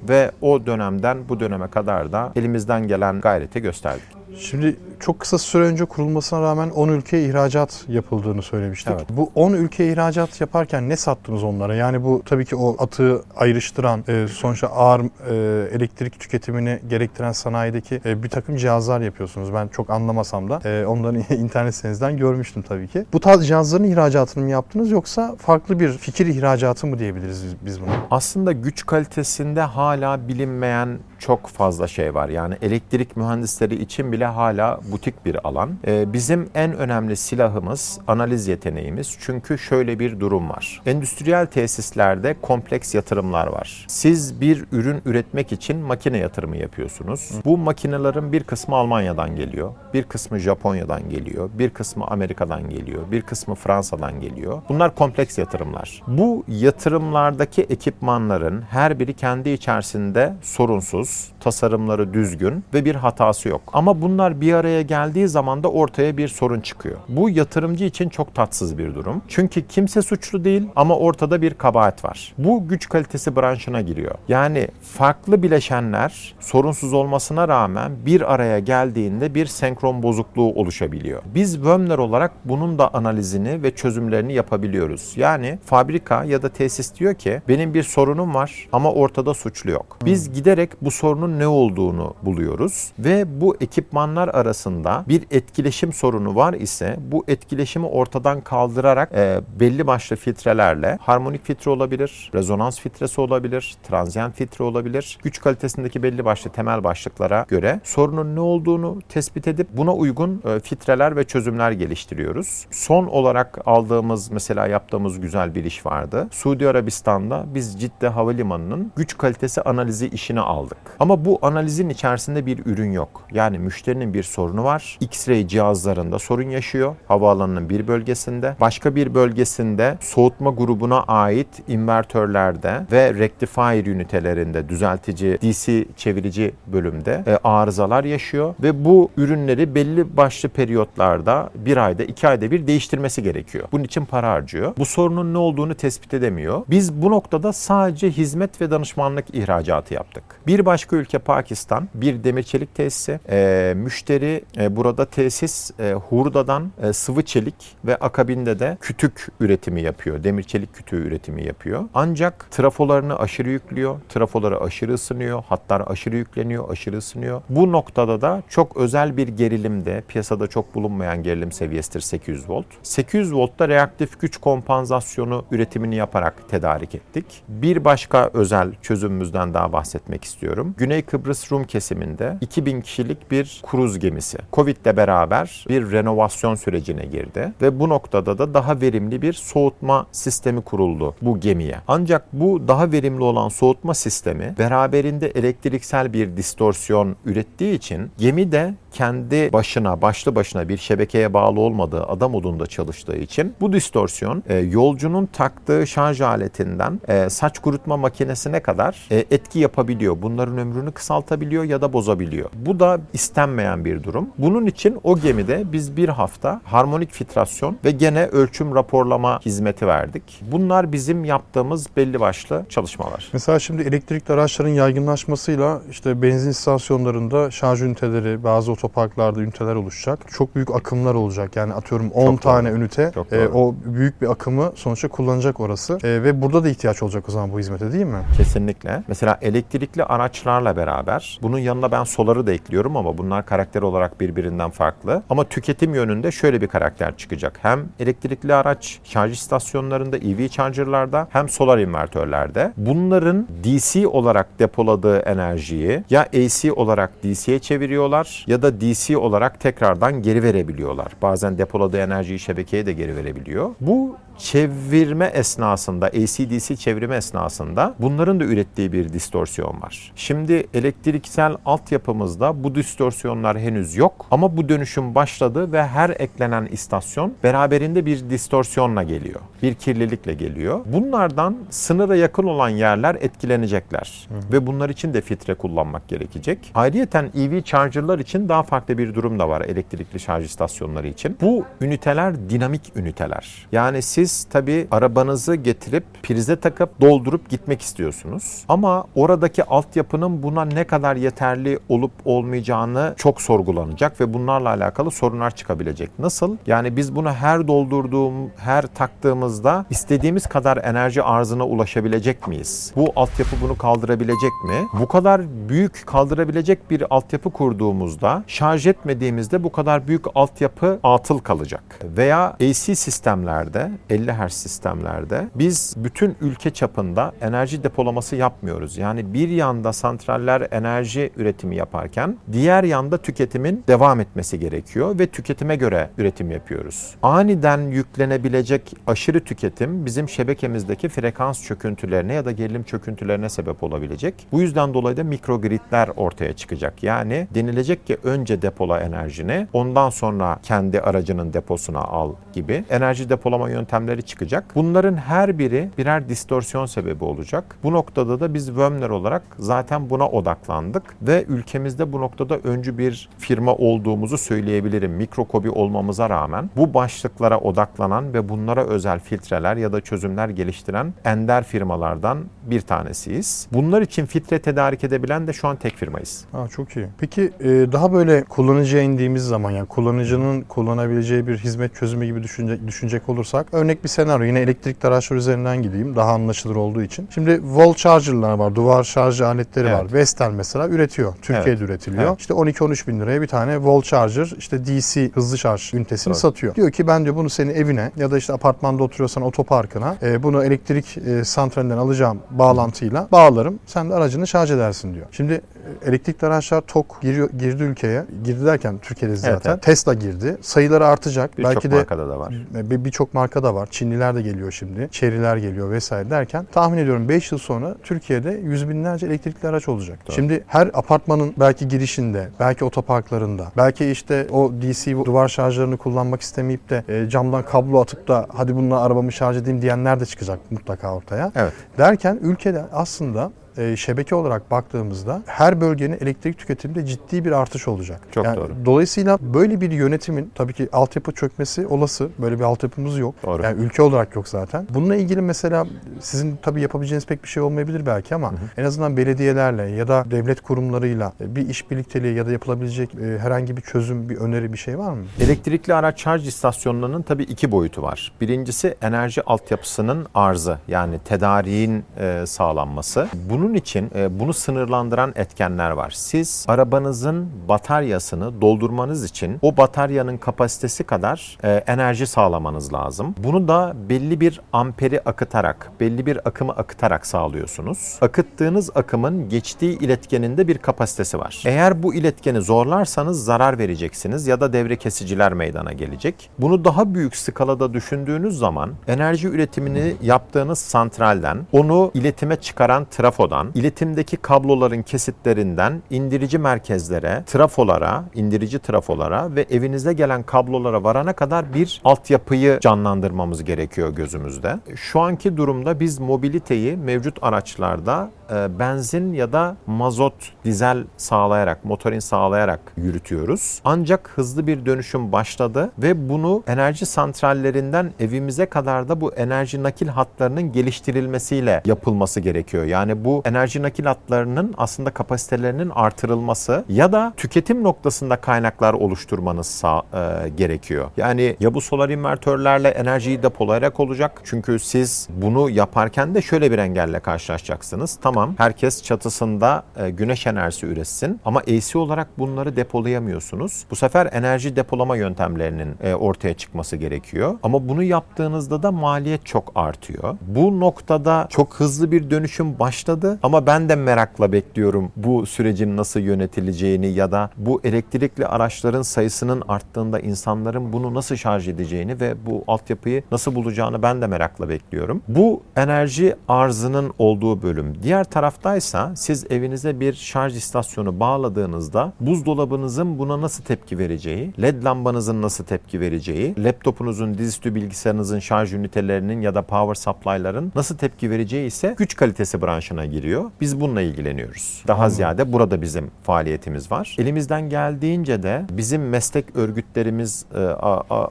ve 0.08 0.30
o 0.40 0.66
dönemden 0.66 1.18
bu 1.28 1.40
döneme 1.40 1.68
kadar 1.68 2.12
da 2.12 2.32
elimizden 2.36 2.88
gelen 2.88 3.20
gayreti 3.20 3.60
gösterdik. 3.60 4.23
Şimdi 4.38 4.76
çok 5.00 5.20
kısa 5.20 5.38
süre 5.38 5.64
önce 5.64 5.84
kurulmasına 5.84 6.42
rağmen 6.42 6.70
10 6.70 6.88
ülkeye 6.88 7.28
ihracat 7.28 7.84
yapıldığını 7.88 8.42
söylemiştik. 8.42 8.92
Evet. 8.96 9.06
Bu 9.10 9.30
10 9.34 9.52
ülkeye 9.52 9.92
ihracat 9.92 10.40
yaparken 10.40 10.88
ne 10.88 10.96
sattınız 10.96 11.44
onlara? 11.44 11.74
Yani 11.74 12.04
bu 12.04 12.22
tabii 12.26 12.44
ki 12.44 12.56
o 12.56 12.76
atığı 12.78 13.22
ayrıştıran, 13.36 14.04
e, 14.08 14.26
sonuçta 14.28 14.66
ağır 14.68 15.00
e, 15.00 15.76
elektrik 15.76 16.20
tüketimini 16.20 16.80
gerektiren 16.88 17.32
sanayideki 17.32 18.00
e, 18.04 18.22
bir 18.22 18.28
takım 18.28 18.56
cihazlar 18.56 19.00
yapıyorsunuz. 19.00 19.54
Ben 19.54 19.68
çok 19.68 19.90
anlamasam 19.90 20.50
da 20.50 20.68
e, 20.68 20.86
onların 20.86 21.22
internet 21.36 21.74
sitenizden 21.74 22.16
görmüştüm 22.16 22.62
tabii 22.62 22.88
ki. 22.88 23.04
Bu 23.12 23.20
tarz 23.20 23.46
cihazların 23.46 23.84
ihracatını 23.84 24.44
mı 24.44 24.50
yaptınız 24.50 24.90
yoksa 24.90 25.36
farklı 25.38 25.80
bir 25.80 25.90
fikir 25.92 26.26
ihracatı 26.26 26.86
mı 26.86 26.98
diyebiliriz 26.98 27.44
biz- 27.66 27.80
buna? 27.80 27.90
Aslında 28.10 28.52
güç 28.52 28.86
kalitesinde 28.86 29.60
hala 29.60 30.28
bilinmeyen 30.28 30.98
çok 31.18 31.46
fazla 31.46 31.86
şey 31.88 32.14
var. 32.14 32.28
Yani 32.28 32.54
elektrik 32.62 33.16
mühendisleri 33.16 33.74
için 33.74 34.12
bile 34.12 34.23
hala 34.26 34.80
butik 34.92 35.24
bir 35.24 35.48
alan. 35.48 35.70
Ee, 35.86 36.12
bizim 36.12 36.48
en 36.54 36.72
önemli 36.76 37.16
silahımız 37.16 38.00
analiz 38.08 38.48
yeteneğimiz. 38.48 39.16
Çünkü 39.20 39.58
şöyle 39.58 39.98
bir 39.98 40.20
durum 40.20 40.50
var. 40.50 40.82
Endüstriyel 40.86 41.46
tesislerde 41.46 42.36
kompleks 42.42 42.94
yatırımlar 42.94 43.46
var. 43.46 43.84
Siz 43.88 44.40
bir 44.40 44.64
ürün 44.72 45.02
üretmek 45.04 45.52
için 45.52 45.76
makine 45.76 46.18
yatırımı 46.18 46.56
yapıyorsunuz. 46.56 47.30
Bu 47.44 47.58
makinelerin 47.58 48.32
bir 48.32 48.44
kısmı 48.44 48.76
Almanya'dan 48.76 49.36
geliyor, 49.36 49.72
bir 49.94 50.02
kısmı 50.02 50.38
Japonya'dan 50.38 51.08
geliyor, 51.10 51.50
bir 51.58 51.70
kısmı 51.70 52.06
Amerika'dan 52.06 52.70
geliyor, 52.70 53.02
bir 53.10 53.22
kısmı 53.22 53.54
Fransa'dan 53.54 54.20
geliyor. 54.20 54.62
Bunlar 54.68 54.94
kompleks 54.94 55.38
yatırımlar. 55.38 56.02
Bu 56.06 56.44
yatırımlardaki 56.48 57.62
ekipmanların 57.62 58.62
her 58.62 58.98
biri 58.98 59.14
kendi 59.14 59.50
içerisinde 59.50 60.34
sorunsuz, 60.42 61.28
tasarımları 61.44 62.14
düzgün 62.14 62.64
ve 62.74 62.84
bir 62.84 62.94
hatası 62.94 63.48
yok. 63.48 63.60
Ama 63.72 64.02
bunlar 64.02 64.40
bir 64.40 64.52
araya 64.52 64.82
geldiği 64.82 65.28
zaman 65.28 65.62
da 65.62 65.68
ortaya 65.68 66.16
bir 66.16 66.28
sorun 66.28 66.60
çıkıyor. 66.60 66.96
Bu 67.08 67.30
yatırımcı 67.30 67.84
için 67.84 68.08
çok 68.08 68.34
tatsız 68.34 68.78
bir 68.78 68.94
durum. 68.94 69.22
Çünkü 69.28 69.66
kimse 69.66 70.02
suçlu 70.02 70.44
değil 70.44 70.62
ama 70.76 70.96
ortada 70.96 71.42
bir 71.42 71.54
kabahat 71.54 72.04
var. 72.04 72.34
Bu 72.38 72.68
güç 72.68 72.88
kalitesi 72.88 73.36
branşına 73.36 73.80
giriyor. 73.80 74.14
Yani 74.28 74.68
farklı 74.82 75.42
bileşenler 75.42 76.34
sorunsuz 76.40 76.92
olmasına 76.92 77.48
rağmen 77.48 77.92
bir 78.06 78.34
araya 78.34 78.58
geldiğinde 78.58 79.34
bir 79.34 79.46
senkron 79.46 80.02
bozukluğu 80.02 80.52
oluşabiliyor. 80.54 81.22
Biz 81.34 81.54
Wömler 81.54 81.98
olarak 81.98 82.32
bunun 82.44 82.78
da 82.78 82.94
analizini 82.94 83.62
ve 83.62 83.74
çözümlerini 83.74 84.32
yapabiliyoruz. 84.32 85.12
Yani 85.16 85.58
fabrika 85.64 86.24
ya 86.24 86.42
da 86.42 86.48
tesis 86.48 86.94
diyor 86.94 87.14
ki 87.14 87.42
benim 87.48 87.74
bir 87.74 87.82
sorunum 87.82 88.34
var 88.34 88.68
ama 88.72 88.92
ortada 88.92 89.34
suçlu 89.34 89.70
yok. 89.70 89.98
Biz 90.04 90.32
giderek 90.32 90.70
bu 90.82 90.90
sorunun 90.90 91.33
ne 91.38 91.46
olduğunu 91.46 92.14
buluyoruz 92.22 92.92
ve 92.98 93.40
bu 93.40 93.56
ekipmanlar 93.60 94.28
arasında 94.28 95.04
bir 95.08 95.26
etkileşim 95.30 95.92
sorunu 95.92 96.34
var 96.34 96.54
ise 96.54 96.96
bu 97.12 97.24
etkileşimi 97.28 97.86
ortadan 97.86 98.40
kaldırarak 98.40 99.12
e, 99.12 99.40
belli 99.60 99.86
başlı 99.86 100.16
filtrelerle 100.16 100.98
harmonik 101.00 101.44
filtre 101.44 101.70
olabilir, 101.70 102.30
rezonans 102.34 102.80
filtresi 102.80 103.20
olabilir, 103.20 103.74
transient 103.88 104.34
filtre 104.34 104.64
olabilir. 104.64 105.18
Güç 105.22 105.40
kalitesindeki 105.40 106.02
belli 106.02 106.24
başlı 106.24 106.50
temel 106.50 106.84
başlıklara 106.84 107.46
göre 107.48 107.80
sorunun 107.84 108.36
ne 108.36 108.40
olduğunu 108.40 108.98
tespit 109.08 109.48
edip 109.48 109.68
buna 109.72 109.94
uygun 109.94 110.42
e, 110.44 110.60
filtreler 110.60 111.16
ve 111.16 111.24
çözümler 111.24 111.72
geliştiriyoruz. 111.72 112.66
Son 112.70 113.06
olarak 113.06 113.58
aldığımız 113.66 114.30
mesela 114.30 114.66
yaptığımız 114.66 115.20
güzel 115.20 115.54
bir 115.54 115.64
iş 115.64 115.86
vardı. 115.86 116.28
Suudi 116.30 116.68
Arabistan'da 116.68 117.44
biz 117.54 117.80
Cidde 117.80 118.08
Havalimanı'nın 118.08 118.92
güç 118.96 119.18
kalitesi 119.18 119.62
analizi 119.62 120.08
işini 120.08 120.40
aldık. 120.40 120.78
Ama 121.00 121.23
bu 121.24 121.38
analizin 121.42 121.88
içerisinde 121.88 122.46
bir 122.46 122.66
ürün 122.66 122.92
yok. 122.92 123.26
Yani 123.32 123.58
müşterinin 123.58 124.14
bir 124.14 124.22
sorunu 124.22 124.64
var. 124.64 124.98
X-ray 125.00 125.48
cihazlarında 125.48 126.18
sorun 126.18 126.50
yaşıyor. 126.50 126.94
Havaalanının 127.08 127.68
bir 127.68 127.88
bölgesinde. 127.88 128.56
Başka 128.60 128.94
bir 128.94 129.14
bölgesinde 129.14 129.98
soğutma 130.00 130.50
grubuna 130.50 131.02
ait 131.02 131.48
invertörlerde 131.68 132.86
ve 132.92 133.14
rectifier 133.14 133.86
ünitelerinde 133.86 134.68
düzeltici 134.68 135.38
DC 135.42 135.84
çevirici 135.96 136.54
bölümde 136.66 137.24
e, 137.26 137.38
arızalar 137.44 138.04
yaşıyor 138.04 138.54
ve 138.62 138.84
bu 138.84 139.10
ürünleri 139.16 139.74
belli 139.74 140.16
başlı 140.16 140.48
periyotlarda 140.48 141.50
bir 141.54 141.76
ayda 141.76 142.02
iki 142.02 142.28
ayda 142.28 142.50
bir 142.50 142.66
değiştirmesi 142.66 143.22
gerekiyor. 143.22 143.68
Bunun 143.72 143.84
için 143.84 144.04
para 144.04 144.30
harcıyor. 144.30 144.72
Bu 144.78 144.84
sorunun 144.84 145.34
ne 145.34 145.38
olduğunu 145.38 145.74
tespit 145.74 146.14
edemiyor. 146.14 146.62
Biz 146.70 146.92
bu 147.02 147.10
noktada 147.10 147.52
sadece 147.52 148.10
hizmet 148.10 148.60
ve 148.60 148.70
danışmanlık 148.70 149.34
ihracatı 149.34 149.94
yaptık. 149.94 150.24
Bir 150.46 150.66
başka 150.66 150.96
ülke 150.96 151.13
Pakistan 151.18 151.88
bir 151.94 152.24
demir 152.24 152.42
çelik 152.42 152.74
tesisi. 152.74 153.20
E, 153.30 153.72
müşteri 153.76 154.44
e, 154.58 154.76
burada 154.76 155.04
tesis 155.04 155.70
e, 155.80 155.92
hurdadan 155.92 156.72
e, 156.82 156.92
sıvı 156.92 157.22
çelik 157.22 157.54
ve 157.84 157.96
akabinde 157.96 158.58
de 158.58 158.78
kütük 158.80 159.28
üretimi 159.40 159.82
yapıyor. 159.82 160.24
Demir 160.24 160.42
çelik 160.42 160.74
kütüğü 160.74 160.96
üretimi 160.96 161.46
yapıyor. 161.46 161.84
Ancak 161.94 162.50
trafolarını 162.50 163.18
aşırı 163.18 163.50
yüklüyor. 163.50 164.00
Trafoları 164.08 164.60
aşırı 164.60 164.94
ısınıyor. 164.94 165.44
Hatlar 165.48 165.82
aşırı 165.86 166.16
yükleniyor, 166.16 166.70
aşırı 166.70 166.96
ısınıyor. 166.96 167.42
Bu 167.48 167.72
noktada 167.72 168.20
da 168.20 168.42
çok 168.48 168.76
özel 168.76 169.16
bir 169.16 169.28
gerilimde 169.28 170.02
piyasada 170.08 170.46
çok 170.46 170.74
bulunmayan 170.74 171.22
gerilim 171.22 171.52
seviyesidir 171.52 172.00
800 172.00 172.50
volt. 172.50 172.66
800 172.82 173.34
voltta 173.34 173.68
reaktif 173.68 174.20
güç 174.20 174.36
kompansasyonu 174.36 175.44
üretimini 175.50 175.96
yaparak 175.96 176.48
tedarik 176.48 176.94
ettik. 176.94 177.42
Bir 177.48 177.84
başka 177.84 178.30
özel 178.34 178.72
çözümümüzden 178.82 179.54
daha 179.54 179.72
bahsetmek 179.72 180.24
istiyorum. 180.24 180.74
Güney 180.78 181.02
Kıbrıs 181.06 181.52
Rum 181.52 181.64
kesiminde 181.64 182.36
2000 182.40 182.80
kişilik 182.80 183.30
bir 183.30 183.62
kruz 183.66 183.98
gemisi. 183.98 184.38
Covid 184.52 184.76
ile 184.76 184.96
beraber 184.96 185.64
bir 185.68 185.92
renovasyon 185.92 186.54
sürecine 186.54 187.06
girdi 187.06 187.52
ve 187.62 187.80
bu 187.80 187.88
noktada 187.88 188.38
da 188.38 188.54
daha 188.54 188.80
verimli 188.80 189.22
bir 189.22 189.32
soğutma 189.32 190.06
sistemi 190.12 190.60
kuruldu 190.60 191.14
bu 191.22 191.40
gemiye. 191.40 191.76
Ancak 191.88 192.32
bu 192.32 192.68
daha 192.68 192.92
verimli 192.92 193.22
olan 193.22 193.48
soğutma 193.48 193.94
sistemi 193.94 194.54
beraberinde 194.58 195.28
elektriksel 195.28 196.12
bir 196.12 196.36
distorsiyon 196.36 197.16
ürettiği 197.24 197.74
için 197.74 198.10
gemi 198.18 198.52
de 198.52 198.74
kendi 198.94 199.52
başına, 199.52 200.02
başlı 200.02 200.34
başına 200.34 200.68
bir 200.68 200.78
şebekeye 200.78 201.34
bağlı 201.34 201.60
olmadığı 201.60 202.04
adam 202.04 202.30
modunda 202.30 202.66
çalıştığı 202.66 203.16
için 203.16 203.54
bu 203.60 203.72
distorsiyon 203.72 204.42
e, 204.48 204.58
yolcunun 204.58 205.26
taktığı 205.26 205.86
şarj 205.86 206.20
aletinden 206.20 207.00
e, 207.08 207.30
saç 207.30 207.58
kurutma 207.58 207.96
makinesine 207.96 208.60
kadar 208.60 209.06
e, 209.10 209.24
etki 209.30 209.58
yapabiliyor. 209.58 210.16
Bunların 210.22 210.58
ömrünü 210.58 210.92
kısaltabiliyor 210.92 211.64
ya 211.64 211.80
da 211.80 211.92
bozabiliyor. 211.92 212.50
Bu 212.54 212.80
da 212.80 213.00
istenmeyen 213.12 213.84
bir 213.84 214.02
durum. 214.02 214.28
Bunun 214.38 214.66
için 214.66 214.98
o 215.02 215.18
gemide 215.18 215.72
biz 215.72 215.96
bir 215.96 216.08
hafta 216.08 216.60
harmonik 216.64 217.12
filtrasyon 217.12 217.78
ve 217.84 217.90
gene 217.90 218.26
ölçüm 218.26 218.74
raporlama 218.74 219.40
hizmeti 219.40 219.86
verdik. 219.86 220.40
Bunlar 220.52 220.92
bizim 220.92 221.24
yaptığımız 221.24 221.86
belli 221.96 222.20
başlı 222.20 222.66
çalışmalar. 222.68 223.28
Mesela 223.32 223.58
şimdi 223.58 223.82
elektrikli 223.82 224.32
araçların 224.32 224.70
yaygınlaşmasıyla 224.70 225.82
işte 225.90 226.22
benzin 226.22 226.50
istasyonlarında 226.50 227.50
şarj 227.50 227.82
üniteleri, 227.82 228.44
bazı 228.44 228.72
otoparklarda 228.84 229.40
üniteler 229.40 229.74
oluşacak. 229.74 230.18
Çok 230.32 230.54
büyük 230.54 230.70
akımlar 230.76 231.14
olacak. 231.14 231.56
Yani 231.56 231.72
atıyorum 231.74 232.10
10 232.10 232.26
Çok 232.26 232.42
tane 232.42 232.70
doğru. 232.70 232.78
ünite 232.78 233.10
Çok 233.14 233.32
e, 233.32 233.36
doğru. 233.36 233.50
o 233.54 233.74
büyük 233.84 234.22
bir 234.22 234.30
akımı 234.30 234.72
sonuçta 234.74 235.08
kullanacak 235.08 235.60
orası. 235.60 235.98
E, 236.04 236.22
ve 236.22 236.42
burada 236.42 236.64
da 236.64 236.68
ihtiyaç 236.68 237.02
olacak 237.02 237.24
o 237.28 237.32
zaman 237.32 237.52
bu 237.52 237.58
hizmete 237.58 237.92
değil 237.92 238.04
mi? 238.04 238.22
Kesinlikle. 238.36 239.02
Mesela 239.08 239.38
elektrikli 239.42 240.04
araçlarla 240.04 240.76
beraber 240.76 241.38
bunun 241.42 241.58
yanına 241.58 241.92
ben 241.92 242.04
soları 242.04 242.46
da 242.46 242.52
ekliyorum 242.52 242.96
ama 242.96 243.18
bunlar 243.18 243.46
karakter 243.46 243.82
olarak 243.82 244.20
birbirinden 244.20 244.70
farklı. 244.70 245.22
Ama 245.30 245.44
tüketim 245.44 245.94
yönünde 245.94 246.32
şöyle 246.32 246.60
bir 246.60 246.66
karakter 246.66 247.16
çıkacak. 247.16 247.58
Hem 247.62 247.80
elektrikli 248.00 248.54
araç 248.54 248.98
şarj 249.04 249.32
istasyonlarında, 249.32 250.16
EV 250.16 250.48
charger'larda 250.48 251.28
hem 251.30 251.48
solar 251.48 251.78
invertörlerde. 251.78 252.72
Bunların 252.76 253.46
DC 253.64 254.06
olarak 254.08 254.58
depoladığı 254.58 255.18
enerjiyi 255.18 256.04
ya 256.10 256.22
AC 256.22 256.72
olarak 256.72 257.10
DC'ye 257.24 257.58
çeviriyorlar 257.58 258.44
ya 258.46 258.62
da 258.62 258.73
DC 258.80 259.16
olarak 259.16 259.60
tekrardan 259.60 260.22
geri 260.22 260.42
verebiliyorlar. 260.42 261.12
Bazen 261.22 261.58
depoladığı 261.58 261.98
enerjiyi 261.98 262.38
şebekeye 262.38 262.86
de 262.86 262.92
geri 262.92 263.16
verebiliyor. 263.16 263.70
Bu 263.80 264.16
çevirme 264.38 265.26
esnasında, 265.26 266.06
AC-DC 266.06 266.76
çevirme 266.76 267.16
esnasında 267.16 267.94
bunların 267.98 268.40
da 268.40 268.44
ürettiği 268.44 268.92
bir 268.92 269.12
distorsiyon 269.12 269.82
var. 269.82 270.12
Şimdi 270.16 270.66
elektriksel 270.74 271.56
altyapımızda 271.66 272.64
bu 272.64 272.74
distorsiyonlar 272.74 273.58
henüz 273.58 273.96
yok 273.96 274.26
ama 274.30 274.56
bu 274.56 274.68
dönüşüm 274.68 275.14
başladı 275.14 275.72
ve 275.72 275.86
her 275.86 276.10
eklenen 276.10 276.66
istasyon 276.66 277.32
beraberinde 277.42 278.06
bir 278.06 278.30
distorsiyonla 278.30 279.02
geliyor. 279.02 279.40
Bir 279.62 279.74
kirlilikle 279.74 280.34
geliyor. 280.34 280.80
Bunlardan 280.86 281.56
sınıra 281.70 282.16
yakın 282.16 282.44
olan 282.44 282.68
yerler 282.68 283.14
etkilenecekler 283.14 284.28
ve 284.52 284.66
bunlar 284.66 284.90
için 284.90 285.14
de 285.14 285.20
filtre 285.20 285.54
kullanmak 285.54 286.08
gerekecek. 286.08 286.72
Ayrıyeten 286.74 287.30
EV 287.36 287.62
charger'lar 287.62 288.18
için 288.18 288.48
daha 288.48 288.62
farklı 288.62 288.98
bir 288.98 289.14
durum 289.14 289.38
da 289.38 289.48
var 289.48 289.60
elektrikli 289.60 290.20
şarj 290.20 290.44
istasyonları 290.44 291.08
için. 291.08 291.36
Bu 291.40 291.64
üniteler 291.80 292.50
dinamik 292.50 292.92
üniteler. 292.96 293.66
Yani 293.72 294.02
siz 294.02 294.23
Siz 294.24 294.44
tabii 294.44 294.86
arabanızı 294.90 295.54
getirip 295.54 296.04
prize 296.22 296.56
takıp 296.56 297.00
doldurup 297.00 297.48
gitmek 297.48 297.82
istiyorsunuz. 297.82 298.64
Ama 298.68 299.04
oradaki 299.14 299.64
altyapının 299.64 300.42
buna 300.42 300.64
ne 300.64 300.84
kadar 300.84 301.16
yeterli 301.16 301.78
olup 301.88 302.12
olmayacağını 302.24 303.14
çok 303.16 303.42
sorgulanacak 303.42 304.20
ve 304.20 304.34
bunlarla 304.34 304.68
alakalı 304.68 305.10
sorunlar 305.10 305.50
çıkabilecek. 305.50 306.18
Nasıl? 306.18 306.56
Yani 306.66 306.96
biz 306.96 307.16
bunu 307.16 307.32
her 307.32 307.68
doldurduğum, 307.68 308.34
her 308.56 308.86
taktığımızda 308.86 309.86
istediğimiz 309.90 310.46
kadar 310.46 310.76
enerji 310.76 311.22
arzına 311.22 311.66
ulaşabilecek 311.66 312.48
miyiz? 312.48 312.92
Bu 312.96 313.12
altyapı 313.16 313.56
bunu 313.62 313.78
kaldırabilecek 313.78 314.52
mi? 314.68 315.00
Bu 315.00 315.08
kadar 315.08 315.42
büyük 315.68 316.06
kaldırabilecek 316.06 316.90
bir 316.90 317.14
altyapı 317.14 317.50
kurduğumuzda 317.50 318.44
şarj 318.46 318.86
etmediğimizde 318.86 319.64
bu 319.64 319.72
kadar 319.72 320.08
büyük 320.08 320.24
altyapı 320.34 321.00
atıl 321.02 321.38
kalacak. 321.38 322.00
Veya 322.04 322.56
AC 322.60 322.94
sistemlerde, 322.94 323.90
50 324.14 324.32
Hz 324.32 324.52
sistemlerde 324.52 325.48
biz 325.54 325.94
bütün 325.96 326.36
ülke 326.40 326.70
çapında 326.70 327.32
enerji 327.40 327.84
depolaması 327.84 328.36
yapmıyoruz. 328.36 328.98
Yani 328.98 329.34
bir 329.34 329.48
yanda 329.48 329.92
santraller 329.92 330.68
enerji 330.70 331.30
üretimi 331.36 331.76
yaparken 331.76 332.36
diğer 332.52 332.84
yanda 332.84 333.18
tüketimin 333.18 333.84
devam 333.88 334.20
etmesi 334.20 334.60
gerekiyor 334.60 335.18
ve 335.18 335.26
tüketime 335.26 335.76
göre 335.76 336.10
üretim 336.18 336.50
yapıyoruz. 336.50 337.14
Aniden 337.22 337.78
yüklenebilecek 337.78 338.94
aşırı 339.06 339.40
tüketim 339.40 340.06
bizim 340.06 340.28
şebekemizdeki 340.28 341.08
frekans 341.08 341.64
çöküntülerine 341.64 342.34
ya 342.34 342.44
da 342.44 342.52
gerilim 342.52 342.82
çöküntülerine 342.82 343.48
sebep 343.48 343.82
olabilecek. 343.82 344.34
Bu 344.52 344.60
yüzden 344.60 344.94
dolayı 344.94 345.16
da 345.16 345.24
mikrogridler 345.24 346.10
ortaya 346.16 346.52
çıkacak. 346.52 347.02
Yani 347.02 347.48
denilecek 347.54 348.06
ki 348.06 348.18
önce 348.24 348.62
depola 348.62 349.00
enerjini, 349.00 349.66
ondan 349.72 350.10
sonra 350.10 350.58
kendi 350.62 351.00
aracının 351.00 351.52
deposuna 351.52 352.00
al 352.00 352.32
gibi 352.52 352.84
enerji 352.90 353.28
depolama 353.28 353.70
yöntemleri 354.04 354.22
çıkacak. 354.22 354.64
Bunların 354.74 355.16
her 355.16 355.58
biri 355.58 355.90
birer 355.98 356.28
distorsiyon 356.28 356.86
sebebi 356.86 357.24
olacak. 357.24 357.76
Bu 357.82 357.92
noktada 357.92 358.40
da 358.40 358.54
biz 358.54 358.74
Vömler 358.76 359.10
olarak 359.10 359.42
zaten 359.58 360.10
buna 360.10 360.28
odaklandık 360.28 361.02
ve 361.22 361.44
ülkemizde 361.48 362.12
bu 362.12 362.20
noktada 362.20 362.58
öncü 362.58 362.98
bir 362.98 363.28
firma 363.38 363.74
olduğumuzu 363.74 364.38
söyleyebilirim. 364.38 365.12
Mikrokobi 365.12 365.70
olmamıza 365.70 366.30
rağmen 366.30 366.70
bu 366.76 366.94
başlıklara 366.94 367.58
odaklanan 367.58 368.34
ve 368.34 368.48
bunlara 368.48 368.84
özel 368.84 369.20
filtreler 369.20 369.76
ya 369.76 369.92
da 369.92 370.00
çözümler 370.00 370.48
geliştiren 370.48 371.14
ender 371.24 371.64
firmalardan 371.64 372.38
bir 372.66 372.80
tanesiyiz. 372.80 373.68
Bunlar 373.72 374.02
için 374.02 374.26
filtre 374.26 374.58
tedarik 374.58 375.04
edebilen 375.04 375.46
de 375.46 375.52
şu 375.52 375.68
an 375.68 375.76
tek 375.76 375.96
firmayız. 375.96 376.44
Ha, 376.52 376.68
çok 376.68 376.96
iyi. 376.96 377.06
Peki 377.18 377.42
e, 377.60 377.68
daha 377.68 378.12
böyle 378.12 378.44
kullanıcıya 378.44 379.02
indiğimiz 379.02 379.42
zaman 379.42 379.70
yani 379.70 379.86
kullanıcının 379.86 380.60
kullanabileceği 380.60 381.46
bir 381.46 381.58
hizmet 381.58 381.94
çözümü 381.94 382.26
gibi 382.26 382.42
düşünecek, 382.42 382.86
düşünecek 382.86 383.28
olursak 383.28 383.66
örnek 383.72 383.93
bir 384.04 384.08
senaryo 384.08 384.46
yine 384.46 384.60
elektrikli 384.60 385.06
araçlar 385.06 385.36
üzerinden 385.36 385.82
gideyim 385.82 386.16
daha 386.16 386.32
anlaşılır 386.32 386.76
olduğu 386.76 387.02
için. 387.02 387.28
Şimdi 387.34 387.60
wall 387.62 387.94
charger'lar 387.94 388.52
var, 388.52 388.74
duvar 388.74 389.04
şarj 389.04 389.40
aletleri 389.40 389.88
Evet. 389.88 389.98
var. 389.98 390.12
Vestel 390.12 390.50
mesela 390.50 390.88
üretiyor. 390.88 391.34
Türkiye'de 391.42 391.70
Evet. 391.70 391.80
üretiliyor. 391.80 392.24
Evet. 392.28 392.40
İşte 392.40 392.54
12-13 392.54 393.06
bin 393.08 393.20
liraya 393.20 393.42
bir 393.42 393.46
tane 393.46 393.74
wall 393.74 394.02
charger 394.02 394.52
işte 394.58 394.86
DC 394.86 395.30
hızlı 395.34 395.58
şarj 395.58 395.94
ünitesini 395.94 396.32
Doğru. 396.32 396.40
satıyor. 396.40 396.74
Diyor 396.74 396.90
ki 396.90 397.06
ben 397.06 397.24
diyor 397.24 397.36
bunu 397.36 397.50
senin 397.50 397.74
evine 397.74 398.10
ya 398.16 398.30
da 398.30 398.38
işte 398.38 398.52
apartmanda 398.52 399.02
oturuyorsan 399.02 399.42
otoparkına 399.42 400.16
e, 400.22 400.42
bunu 400.42 400.64
elektrik 400.64 401.18
e, 401.18 401.44
santralinden 401.44 401.98
alacağım 401.98 402.38
bağlantıyla 402.50 403.28
bağlarım. 403.32 403.78
Sen 403.86 404.10
de 404.10 404.14
aracını 404.14 404.46
şarj 404.46 404.70
edersin 404.70 405.14
diyor. 405.14 405.26
Şimdi 405.32 405.60
elektrikli 406.06 406.46
araçlar 406.46 406.80
tok 406.80 407.18
giriyor, 407.22 407.50
girdi 407.50 407.82
ülkeye. 407.82 408.24
Girdi 408.44 408.66
derken 408.66 408.98
Türkiye'de 409.02 409.36
zaten. 409.36 409.70
evet. 409.70 409.82
Tesla 409.82 410.14
girdi. 410.14 410.56
Sayıları 410.60 411.06
artacak. 411.06 411.58
Birçok 411.58 411.74
Belki 411.74 411.90
de 411.90 411.94
markada 411.96 412.28
da 412.28 412.38
var. 412.38 412.54
bir- 412.72 413.04
birçok 413.04 413.34
marka 413.34 413.62
da 413.62 413.74
var. 413.74 413.88
Çinliler 413.90 414.34
de 414.34 414.42
geliyor 414.42 414.72
şimdi. 414.72 415.08
Çeriler 415.12 415.56
geliyor 415.56 415.90
vesaire 415.90 416.30
derken 416.30 416.66
tahmin 416.72 416.98
ediyorum 416.98 417.28
5 417.28 417.52
yıl 417.52 417.58
sonra 417.58 417.94
Türkiye'de 418.02 418.50
yüz 418.50 418.88
binlerce 418.88 419.26
elektrikli 419.26 419.66
araç 419.66 419.88
olacak. 419.88 420.18
Doğru. 420.26 420.34
Şimdi 420.36 420.64
her 420.66 420.90
apartmanın 420.94 421.54
belki 421.60 421.88
girişinde, 421.88 422.48
belki 422.60 422.84
otoparklarında, 422.84 423.72
belki 423.76 424.06
işte 424.10 424.46
o 424.52 424.72
DC 424.82 425.24
duvar 425.24 425.48
şarjlarını 425.48 425.96
kullanmak 425.96 426.40
istemeyip 426.40 426.90
de 426.90 427.04
e, 427.08 427.28
camdan 427.28 427.62
kablo 427.62 428.00
atıp 428.00 428.28
da 428.28 428.46
hadi 428.54 428.76
bununla 428.76 429.00
arabamı 429.00 429.32
şarj 429.32 429.56
edeyim 429.56 429.82
diyenler 429.82 430.20
de 430.20 430.26
çıkacak 430.26 430.58
mutlaka 430.70 431.14
ortaya. 431.14 431.52
Evet. 431.56 431.72
Derken 431.98 432.38
ülkede 432.42 432.84
aslında 432.92 433.52
e, 433.78 433.96
şebeke 433.96 434.34
olarak 434.34 434.70
baktığımızda 434.70 435.42
her 435.46 435.80
bölgenin 435.80 436.18
elektrik 436.20 436.58
tüketiminde 436.58 437.06
ciddi 437.06 437.44
bir 437.44 437.52
artış 437.52 437.88
olacak. 437.88 438.20
Çok 438.30 438.44
Yani 438.44 438.56
doğru. 438.56 438.72
Dolayısıyla 438.84 439.38
böyle 439.40 439.80
bir 439.80 439.90
yönetimin 439.90 440.52
tabii 440.54 440.72
ki 440.72 440.88
altyapı 440.92 441.32
çökmesi 441.32 441.86
olası. 441.86 442.28
Böyle 442.38 442.58
bir 442.58 442.64
altyapımız 442.64 443.18
yok. 443.18 443.34
Doğru. 443.46 443.62
Yani 443.62 443.82
ülke 443.82 444.02
olarak 444.02 444.36
yok 444.36 444.48
zaten. 444.48 444.86
Bununla 444.94 445.16
ilgili 445.16 445.40
mesela 445.40 445.86
sizin 446.20 446.56
tabii 446.62 446.80
yapabileceğiniz 446.80 447.26
pek 447.26 447.42
bir 447.42 447.48
şey 447.48 447.62
olmayabilir 447.62 448.06
belki 448.06 448.34
ama 448.34 448.52
en 448.76 448.84
azından 448.84 449.16
belediyelerle 449.16 449.82
ya 449.82 450.08
da 450.08 450.24
devlet 450.30 450.60
kurumlarıyla 450.60 451.32
bir 451.40 451.68
iş 451.68 451.90
birlikteliği 451.90 452.34
ya 452.34 452.46
da 452.46 452.52
yapılabilecek 452.52 453.14
e, 453.14 453.38
herhangi 453.38 453.76
bir 453.76 453.82
çözüm, 453.82 454.28
bir 454.28 454.36
öneri 454.36 454.72
bir 454.72 454.78
şey 454.78 454.98
var 454.98 455.12
mı? 455.12 455.24
Elektrikli 455.40 455.94
araç 455.94 456.22
şarj 456.22 456.48
istasyonlarının 456.48 457.22
tabii 457.22 457.42
iki 457.42 457.72
boyutu 457.72 458.02
var. 458.02 458.32
Birincisi 458.40 458.94
enerji 459.02 459.42
altyapısının 459.42 460.26
arzı 460.34 460.78
yani 460.88 461.18
tedariğin 461.18 462.04
e, 462.18 462.44
sağlanması. 462.46 463.28
Bunun 463.64 463.74
için 463.74 464.10
e, 464.14 464.40
bunu 464.40 464.52
sınırlandıran 464.52 465.32
etkenler 465.36 465.90
var. 465.90 466.10
Siz 466.10 466.64
arabanızın 466.68 467.48
bataryasını 467.68 468.60
doldurmanız 468.60 469.24
için 469.24 469.58
o 469.62 469.76
bataryanın 469.76 470.36
kapasitesi 470.36 471.04
kadar 471.04 471.58
e, 471.64 471.70
enerji 471.70 472.26
sağlamanız 472.26 472.92
lazım. 472.92 473.34
Bunu 473.38 473.68
da 473.68 473.94
belli 474.08 474.40
bir 474.40 474.60
amperi 474.72 475.20
akıtarak, 475.20 475.90
belli 476.00 476.26
bir 476.26 476.48
akımı 476.48 476.72
akıtarak 476.72 477.26
sağlıyorsunuz. 477.26 478.18
Akıttığınız 478.20 478.90
akımın 478.94 479.48
geçtiği 479.48 479.98
iletkeninde 479.98 480.68
bir 480.68 480.78
kapasitesi 480.78 481.38
var. 481.38 481.62
Eğer 481.66 482.02
bu 482.02 482.14
iletkeni 482.14 482.60
zorlarsanız 482.60 483.44
zarar 483.44 483.78
vereceksiniz 483.78 484.46
ya 484.46 484.60
da 484.60 484.72
devre 484.72 484.96
kesiciler 484.96 485.52
meydana 485.52 485.92
gelecek. 485.92 486.50
Bunu 486.58 486.84
daha 486.84 487.14
büyük 487.14 487.36
skalada 487.36 487.92
düşündüğünüz 487.92 488.58
zaman 488.58 488.90
enerji 489.08 489.48
üretimini 489.48 490.16
yaptığınız 490.22 490.78
santralden, 490.78 491.66
onu 491.72 492.10
iletime 492.14 492.56
çıkaran 492.56 493.06
trafodan, 493.10 493.53
iletimdeki 493.74 494.36
kabloların 494.36 495.02
kesitlerinden 495.02 496.02
indirici 496.10 496.58
merkezlere, 496.58 497.42
trafolara, 497.46 498.24
indirici 498.34 498.78
trafolara 498.78 499.54
ve 499.54 499.66
evinize 499.70 500.12
gelen 500.12 500.42
kablolara 500.42 501.04
varana 501.04 501.32
kadar 501.32 501.74
bir 501.74 502.00
altyapıyı 502.04 502.78
canlandırmamız 502.80 503.64
gerekiyor 503.64 504.08
gözümüzde. 504.08 504.78
Şu 504.94 505.20
anki 505.20 505.56
durumda 505.56 506.00
biz 506.00 506.18
mobiliteyi 506.18 506.96
mevcut 506.96 507.38
araçlarda 507.42 508.30
e, 508.50 508.78
benzin 508.78 509.32
ya 509.32 509.52
da 509.52 509.76
mazot, 509.86 510.34
dizel 510.64 511.04
sağlayarak, 511.16 511.84
motorin 511.84 512.18
sağlayarak 512.18 512.80
yürütüyoruz. 512.96 513.80
Ancak 513.84 514.30
hızlı 514.34 514.66
bir 514.66 514.86
dönüşüm 514.86 515.32
başladı 515.32 515.90
ve 515.98 516.28
bunu 516.28 516.62
enerji 516.66 517.06
santrallerinden 517.06 518.12
evimize 518.20 518.66
kadar 518.66 519.08
da 519.08 519.20
bu 519.20 519.34
enerji 519.34 519.82
nakil 519.82 520.08
hatlarının 520.08 520.72
geliştirilmesiyle 520.72 521.82
yapılması 521.84 522.40
gerekiyor. 522.40 522.84
Yani 522.84 523.24
bu 523.24 523.42
enerji 523.44 523.82
nakil 523.82 524.04
hatlarının 524.04 524.74
aslında 524.76 525.10
kapasitelerinin 525.10 525.90
artırılması 525.94 526.84
ya 526.88 527.12
da 527.12 527.32
tüketim 527.36 527.82
noktasında 527.82 528.36
kaynaklar 528.36 528.94
oluşturmanız 528.94 529.66
sağ, 529.66 530.02
e, 530.14 530.48
gerekiyor. 530.48 531.10
Yani 531.16 531.56
ya 531.60 531.74
bu 531.74 531.80
solar 531.80 532.08
invertörlerle 532.08 532.88
enerjiyi 532.88 533.42
depolayarak 533.42 534.00
olacak. 534.00 534.40
Çünkü 534.44 534.78
siz 534.78 535.28
bunu 535.30 535.70
yaparken 535.70 536.34
de 536.34 536.42
şöyle 536.42 536.70
bir 536.70 536.78
engelle 536.78 537.20
karşılaşacaksınız. 537.20 538.18
Tamam 538.22 538.54
herkes 538.58 539.02
çatısında 539.02 539.82
e, 539.96 540.10
güneş 540.10 540.46
enerjisi 540.46 540.86
üretsin 540.86 541.40
ama 541.44 541.60
AC 541.60 541.98
olarak 541.98 542.38
bunları 542.38 542.76
depolayamıyorsunuz. 542.76 543.84
Bu 543.90 543.96
sefer 543.96 544.28
enerji 544.32 544.76
depolama 544.76 545.16
yöntemlerinin 545.16 545.96
e, 546.02 546.14
ortaya 546.14 546.54
çıkması 546.54 546.96
gerekiyor. 546.96 547.54
Ama 547.62 547.88
bunu 547.88 548.02
yaptığınızda 548.02 548.82
da 548.82 548.92
maliyet 548.92 549.46
çok 549.46 549.72
artıyor. 549.74 550.36
Bu 550.40 550.80
noktada 550.80 551.46
çok 551.50 551.74
hızlı 551.74 552.12
bir 552.12 552.30
dönüşüm 552.30 552.78
başladı 552.78 553.33
ama 553.42 553.66
ben 553.66 553.88
de 553.88 553.96
merakla 553.96 554.52
bekliyorum 554.52 555.12
bu 555.16 555.46
sürecin 555.46 555.96
nasıl 555.96 556.20
yönetileceğini 556.20 557.06
ya 557.06 557.32
da 557.32 557.50
bu 557.56 557.80
elektrikli 557.84 558.46
araçların 558.46 559.02
sayısının 559.02 559.62
arttığında 559.68 560.20
insanların 560.20 560.92
bunu 560.92 561.14
nasıl 561.14 561.36
şarj 561.36 561.68
edeceğini 561.68 562.20
ve 562.20 562.34
bu 562.46 562.64
altyapıyı 562.66 563.22
nasıl 563.32 563.54
bulacağını 563.54 564.02
ben 564.02 564.22
de 564.22 564.26
merakla 564.26 564.68
bekliyorum. 564.68 565.22
Bu 565.28 565.62
enerji 565.76 566.36
arzının 566.48 567.12
olduğu 567.18 567.62
bölüm. 567.62 568.02
Diğer 568.02 568.24
taraftaysa 568.24 569.16
siz 569.16 569.50
evinize 569.50 570.00
bir 570.00 570.12
şarj 570.12 570.56
istasyonu 570.56 571.20
bağladığınızda 571.20 572.12
buzdolabınızın 572.20 573.18
buna 573.18 573.40
nasıl 573.40 573.64
tepki 573.64 573.98
vereceği, 573.98 574.52
led 574.62 574.84
lambanızın 574.84 575.42
nasıl 575.42 575.64
tepki 575.64 576.00
vereceği, 576.00 576.64
laptopunuzun, 576.64 577.38
dizüstü 577.38 577.74
bilgisayarınızın 577.74 578.38
şarj 578.38 578.72
ünitelerinin 578.72 579.40
ya 579.40 579.54
da 579.54 579.62
power 579.62 579.94
supply'ların 579.94 580.72
nasıl 580.74 580.96
tepki 580.96 581.30
vereceği 581.30 581.66
ise 581.66 581.94
güç 581.98 582.16
kalitesi 582.16 582.62
branşına 582.62 583.06
giriyor. 583.06 583.23
Üretiliyor. 583.24 583.50
Biz 583.60 583.80
bununla 583.80 584.00
ilgileniyoruz. 584.00 584.84
Daha 584.88 585.10
ziyade 585.10 585.52
burada 585.52 585.82
bizim 585.82 586.10
faaliyetimiz 586.22 586.92
var. 586.92 587.16
Elimizden 587.18 587.68
geldiğince 587.68 588.42
de 588.42 588.64
bizim 588.70 589.08
meslek 589.08 589.56
örgütlerimiz 589.56 590.46
e, 590.54 590.58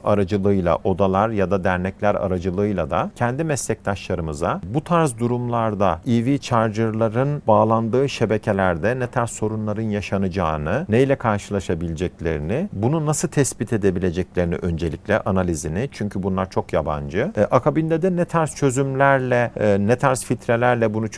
aracılığıyla, 0.04 0.78
odalar 0.84 1.28
ya 1.28 1.50
da 1.50 1.64
dernekler 1.64 2.14
aracılığıyla 2.14 2.90
da 2.90 3.10
kendi 3.16 3.44
meslektaşlarımıza 3.44 4.60
bu 4.64 4.84
tarz 4.84 5.18
durumlarda 5.18 6.00
EV 6.06 6.38
charger'ların 6.38 7.42
bağlandığı 7.46 8.08
şebekelerde 8.08 8.98
ne 8.98 9.06
tarz 9.06 9.30
sorunların 9.30 9.82
yaşanacağını, 9.82 10.86
neyle 10.88 11.16
karşılaşabileceklerini, 11.16 12.68
bunu 12.72 13.06
nasıl 13.06 13.28
tespit 13.28 13.72
edebileceklerini 13.72 14.54
öncelikle 14.54 15.20
analizini 15.20 15.88
çünkü 15.92 16.22
bunlar 16.22 16.50
çok 16.50 16.72
yabancı. 16.72 17.32
E, 17.36 17.42
akabinde 17.42 18.02
de 18.02 18.16
ne 18.16 18.24
tarz 18.24 18.54
çözümlerle, 18.54 19.50
e, 19.56 19.76
ne 19.80 19.96
tarz 19.96 20.24
filtrelerle 20.24 20.94
bunu 20.94 21.08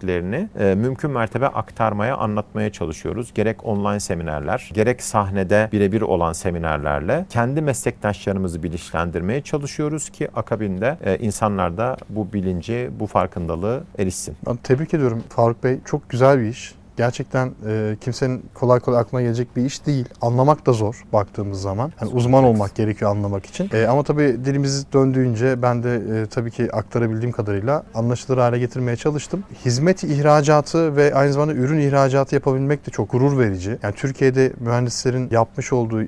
çözebileceklerini 0.00 0.48
e, 0.58 0.74
mümkün 0.74 1.10
mertebe 1.10 1.46
aktarmaya, 1.46 2.16
anlatmaya 2.16 2.72
çalışıyoruz. 2.72 3.34
Gerek 3.34 3.64
online 3.64 4.00
seminerler, 4.00 4.70
gerek 4.74 5.02
sahnede 5.02 5.68
birebir 5.72 6.02
olan 6.02 6.32
seminerlerle 6.32 7.26
kendi 7.30 7.62
meslektaşlarımızı 7.62 8.62
bilinçlendirmeye 8.62 9.40
çalışıyoruz 9.40 10.10
ki 10.10 10.28
akabinde 10.34 10.98
e, 11.04 11.18
insanlar 11.18 11.76
da 11.76 11.96
bu 12.08 12.32
bilinci, 12.32 12.90
bu 13.00 13.06
farkındalığı 13.06 13.84
erişsin. 13.98 14.36
Ben 14.46 14.56
tebrik 14.56 14.94
ediyorum 14.94 15.22
Faruk 15.28 15.64
Bey. 15.64 15.78
Çok 15.84 16.10
güzel 16.10 16.40
bir 16.40 16.46
iş. 16.46 16.74
Gerçekten 16.96 17.52
e, 17.68 17.96
kimsenin 18.00 18.42
kolay 18.54 18.80
kolay 18.80 19.00
aklına 19.00 19.22
gelecek 19.22 19.56
bir 19.56 19.64
iş 19.64 19.86
değil. 19.86 20.06
Anlamak 20.20 20.66
da 20.66 20.72
zor 20.72 21.02
baktığımız 21.12 21.60
zaman. 21.62 21.92
Yani 22.00 22.12
uzman 22.12 22.44
olmak 22.44 22.74
gerekiyor 22.74 23.10
anlamak 23.10 23.46
için. 23.46 23.70
E, 23.72 23.86
ama 23.86 24.02
tabii 24.02 24.38
dilimiz 24.44 24.92
döndüğünce 24.92 25.62
ben 25.62 25.82
de 25.82 25.94
e, 25.94 26.26
tabii 26.26 26.50
ki 26.50 26.68
aktarabildiğim 26.72 27.32
kadarıyla 27.32 27.82
anlaşılır 27.94 28.38
hale 28.38 28.58
getirmeye 28.58 28.96
çalıştım. 28.96 29.44
Hizmet 29.64 30.04
ihracatı 30.04 30.96
ve 30.96 31.14
aynı 31.14 31.32
zamanda 31.32 31.52
ürün 31.52 31.80
ihracatı 31.80 32.34
yapabilmek 32.34 32.86
de 32.86 32.90
çok 32.90 33.12
gurur 33.12 33.38
verici. 33.38 33.78
Yani 33.82 33.94
Türkiye'de 33.94 34.52
mühendislerin 34.60 35.28
yapmış 35.30 35.72
olduğu 35.72 36.02
e, 36.02 36.06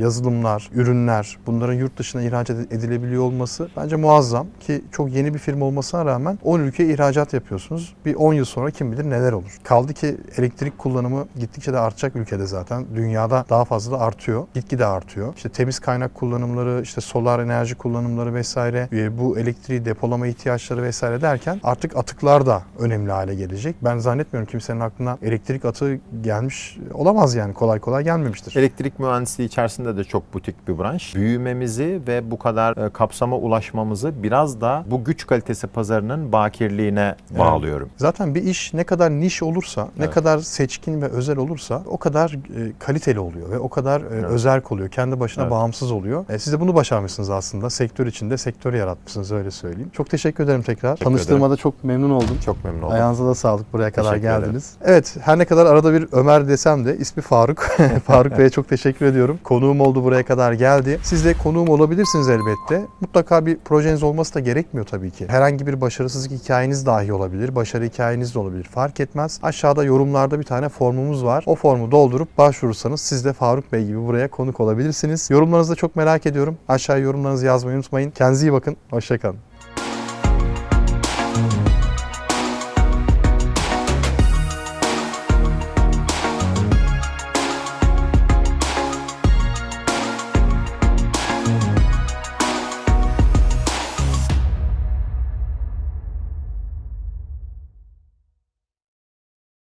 yazılımlar, 0.00 0.70
ürünler 0.74 1.38
bunların 1.46 1.74
yurt 1.74 1.98
dışına 1.98 2.22
ihraç 2.22 2.50
ed- 2.50 2.74
edilebiliyor 2.74 3.22
olması 3.22 3.68
bence 3.76 3.96
muazzam 3.96 4.46
ki 4.60 4.84
çok 4.92 5.12
yeni 5.12 5.34
bir 5.34 5.38
firma 5.38 5.64
olmasına 5.64 6.04
rağmen 6.04 6.38
10 6.44 6.60
ülkeye 6.60 6.92
ihracat 6.92 7.32
yapıyorsunuz. 7.34 7.94
Bir 8.04 8.14
10 8.14 8.32
yıl 8.34 8.44
sonra 8.44 8.70
kim 8.70 8.92
bilir 8.92 9.10
neler 9.10 9.32
olur. 9.32 9.58
Kaldı 9.64 9.94
ki 9.94 10.16
elektrik 10.36 10.78
kullanımı 10.78 11.26
gittikçe 11.38 11.72
de 11.72 11.78
artacak 11.78 12.16
ülkede 12.16 12.46
zaten. 12.46 12.86
Dünyada 12.94 13.44
daha 13.50 13.64
fazla 13.64 13.98
da 13.98 14.00
artıyor. 14.00 14.46
Gitgide 14.54 14.86
artıyor. 14.86 15.34
İşte 15.36 15.48
temiz 15.48 15.78
kaynak 15.78 16.14
kullanımları, 16.14 16.82
işte 16.82 17.00
solar 17.00 17.38
enerji 17.38 17.74
kullanımları 17.74 18.34
vesaire, 18.34 18.88
e, 18.92 19.18
bu 19.18 19.38
elektriği 19.38 19.84
depolama 19.84 20.26
ihtiyaçları 20.26 20.82
vesaire 20.82 21.20
derken 21.20 21.60
artık 21.62 21.96
atıklar 21.96 22.46
da 22.46 22.62
önemli 22.78 23.12
hale 23.12 23.34
gelecek. 23.34 23.76
Ben 23.82 23.98
zannetmiyorum 23.98 24.50
kimsenin 24.50 24.80
aklına 24.80 25.18
elektrik 25.22 25.64
atığı 25.64 26.00
gelmiş 26.22 26.78
olamaz 26.94 27.34
yani 27.34 27.54
kolay 27.54 27.78
kolay 27.78 28.04
gelmemiştir. 28.04 28.56
Elektrik 28.56 28.98
mühendisliği 28.98 29.48
içerisinde 29.48 29.96
de 29.96 30.04
çok 30.04 30.34
butik 30.34 30.68
bir 30.68 30.78
branş. 30.78 31.14
Büyümemizi 31.14 32.00
ve 32.06 32.30
bu 32.30 32.38
kadar 32.38 32.86
e, 32.86 32.90
kapsama 32.90 33.36
ulaşmamızı 33.36 34.22
biraz 34.22 34.60
da 34.60 34.84
bu 34.90 35.04
güç 35.04 35.26
kalitesi 35.26 35.66
pazarının 35.66 36.32
bakirliğine 36.32 37.14
bağlıyorum. 37.38 37.90
Zaten 37.96 38.34
bir 38.34 38.42
iş 38.42 38.74
ne 38.74 38.84
kadar 38.84 39.10
niş 39.10 39.42
olursa, 39.42 39.88
ne 39.98 40.04
Evet. 40.04 40.07
Kadar 40.10 40.38
seçkin 40.38 41.02
ve 41.02 41.06
özel 41.08 41.36
olursa 41.36 41.82
o 41.86 41.96
kadar 41.98 42.30
e, 42.30 42.72
kaliteli 42.78 43.20
oluyor 43.20 43.50
ve 43.50 43.58
o 43.58 43.68
kadar 43.68 44.00
e, 44.00 44.04
özerk 44.26 44.72
oluyor. 44.72 44.88
Kendi 44.88 45.20
başına 45.20 45.44
Evet. 45.44 45.52
bağımsız 45.52 45.92
oluyor. 45.92 46.24
E, 46.28 46.38
siz 46.38 46.52
de 46.52 46.60
bunu 46.60 46.74
başarmışsınız 46.74 47.30
aslında. 47.30 47.70
Sektör 47.70 48.06
içinde 48.06 48.38
sektör 48.38 48.74
yaratmışsınız 48.74 49.32
öyle 49.32 49.50
söyleyeyim. 49.50 49.90
Çok 49.92 50.10
teşekkür 50.10 50.44
ederim 50.44 50.62
tekrar. 50.62 50.90
Teşekkür 50.96 51.04
Tanıştığıma 51.04 51.50
da 51.50 51.56
çok 51.56 51.84
memnun 51.84 52.10
oldum. 52.10 52.38
Çok 52.44 52.64
memnun 52.64 52.82
oldum. 52.82 52.94
Ayağınıza 52.94 53.26
da 53.26 53.34
sağlık 53.34 53.72
buraya 53.72 53.90
kadar 53.90 54.10
Teşekkür 54.10 54.28
ederim. 54.28 54.42
geldiniz. 54.42 54.72
Evet 54.84 55.16
her 55.20 55.38
ne 55.38 55.44
kadar 55.44 55.66
arada 55.66 55.92
bir 55.92 56.08
Ömer 56.12 56.48
desem 56.48 56.84
de 56.84 56.96
ismi 56.96 57.22
Faruk. 57.22 57.58
Faruk 58.06 58.38
Bey'e 58.38 58.50
çok 58.50 58.68
teşekkür 58.68 59.06
ediyorum. 59.06 59.38
Konuğum 59.44 59.80
oldu 59.80 60.04
buraya 60.04 60.24
kadar 60.24 60.52
geldi. 60.52 61.00
Siz 61.02 61.24
de 61.24 61.34
konuğum 61.34 61.68
olabilirsiniz 61.68 62.28
elbette. 62.28 62.86
Mutlaka 63.00 63.46
bir 63.46 63.58
projeniz 63.58 64.02
olması 64.02 64.34
da 64.34 64.40
gerekmiyor 64.40 64.86
tabii 64.86 65.10
ki. 65.10 65.28
Herhangi 65.28 65.66
bir 65.66 65.80
başarısızlık 65.80 66.32
hikayeniz 66.32 66.86
dahi 66.86 67.12
olabilir. 67.12 67.54
Başarı 67.54 67.84
hikayeniz 67.84 68.34
de 68.34 68.38
olabilir. 68.38 68.64
Fark 68.64 69.00
etmez. 69.00 69.40
Aşağıda 69.42 69.84
yorumlarda 69.98 70.38
bir 70.38 70.44
tane 70.44 70.68
formumuz 70.68 71.24
var. 71.24 71.44
O 71.46 71.54
formu 71.54 71.90
doldurup 71.90 72.38
başvurursanız 72.38 73.00
siz 73.00 73.24
de 73.24 73.32
Faruk 73.32 73.72
Bey 73.72 73.86
gibi 73.86 74.06
buraya 74.06 74.30
konuk 74.30 74.60
olabilirsiniz. 74.60 75.30
Yorumlarınızı 75.30 75.72
da 75.72 75.76
çok 75.76 75.96
merak 75.96 76.26
ediyorum. 76.26 76.58
Aşağıya 76.68 77.04
yorumlarınızı 77.04 77.46
yazmayı 77.46 77.76
unutmayın. 77.76 78.10
Kendinize 78.10 78.46
iyi 78.46 78.52
bakın. 78.52 78.76
Hoşçakalın. 78.90 79.38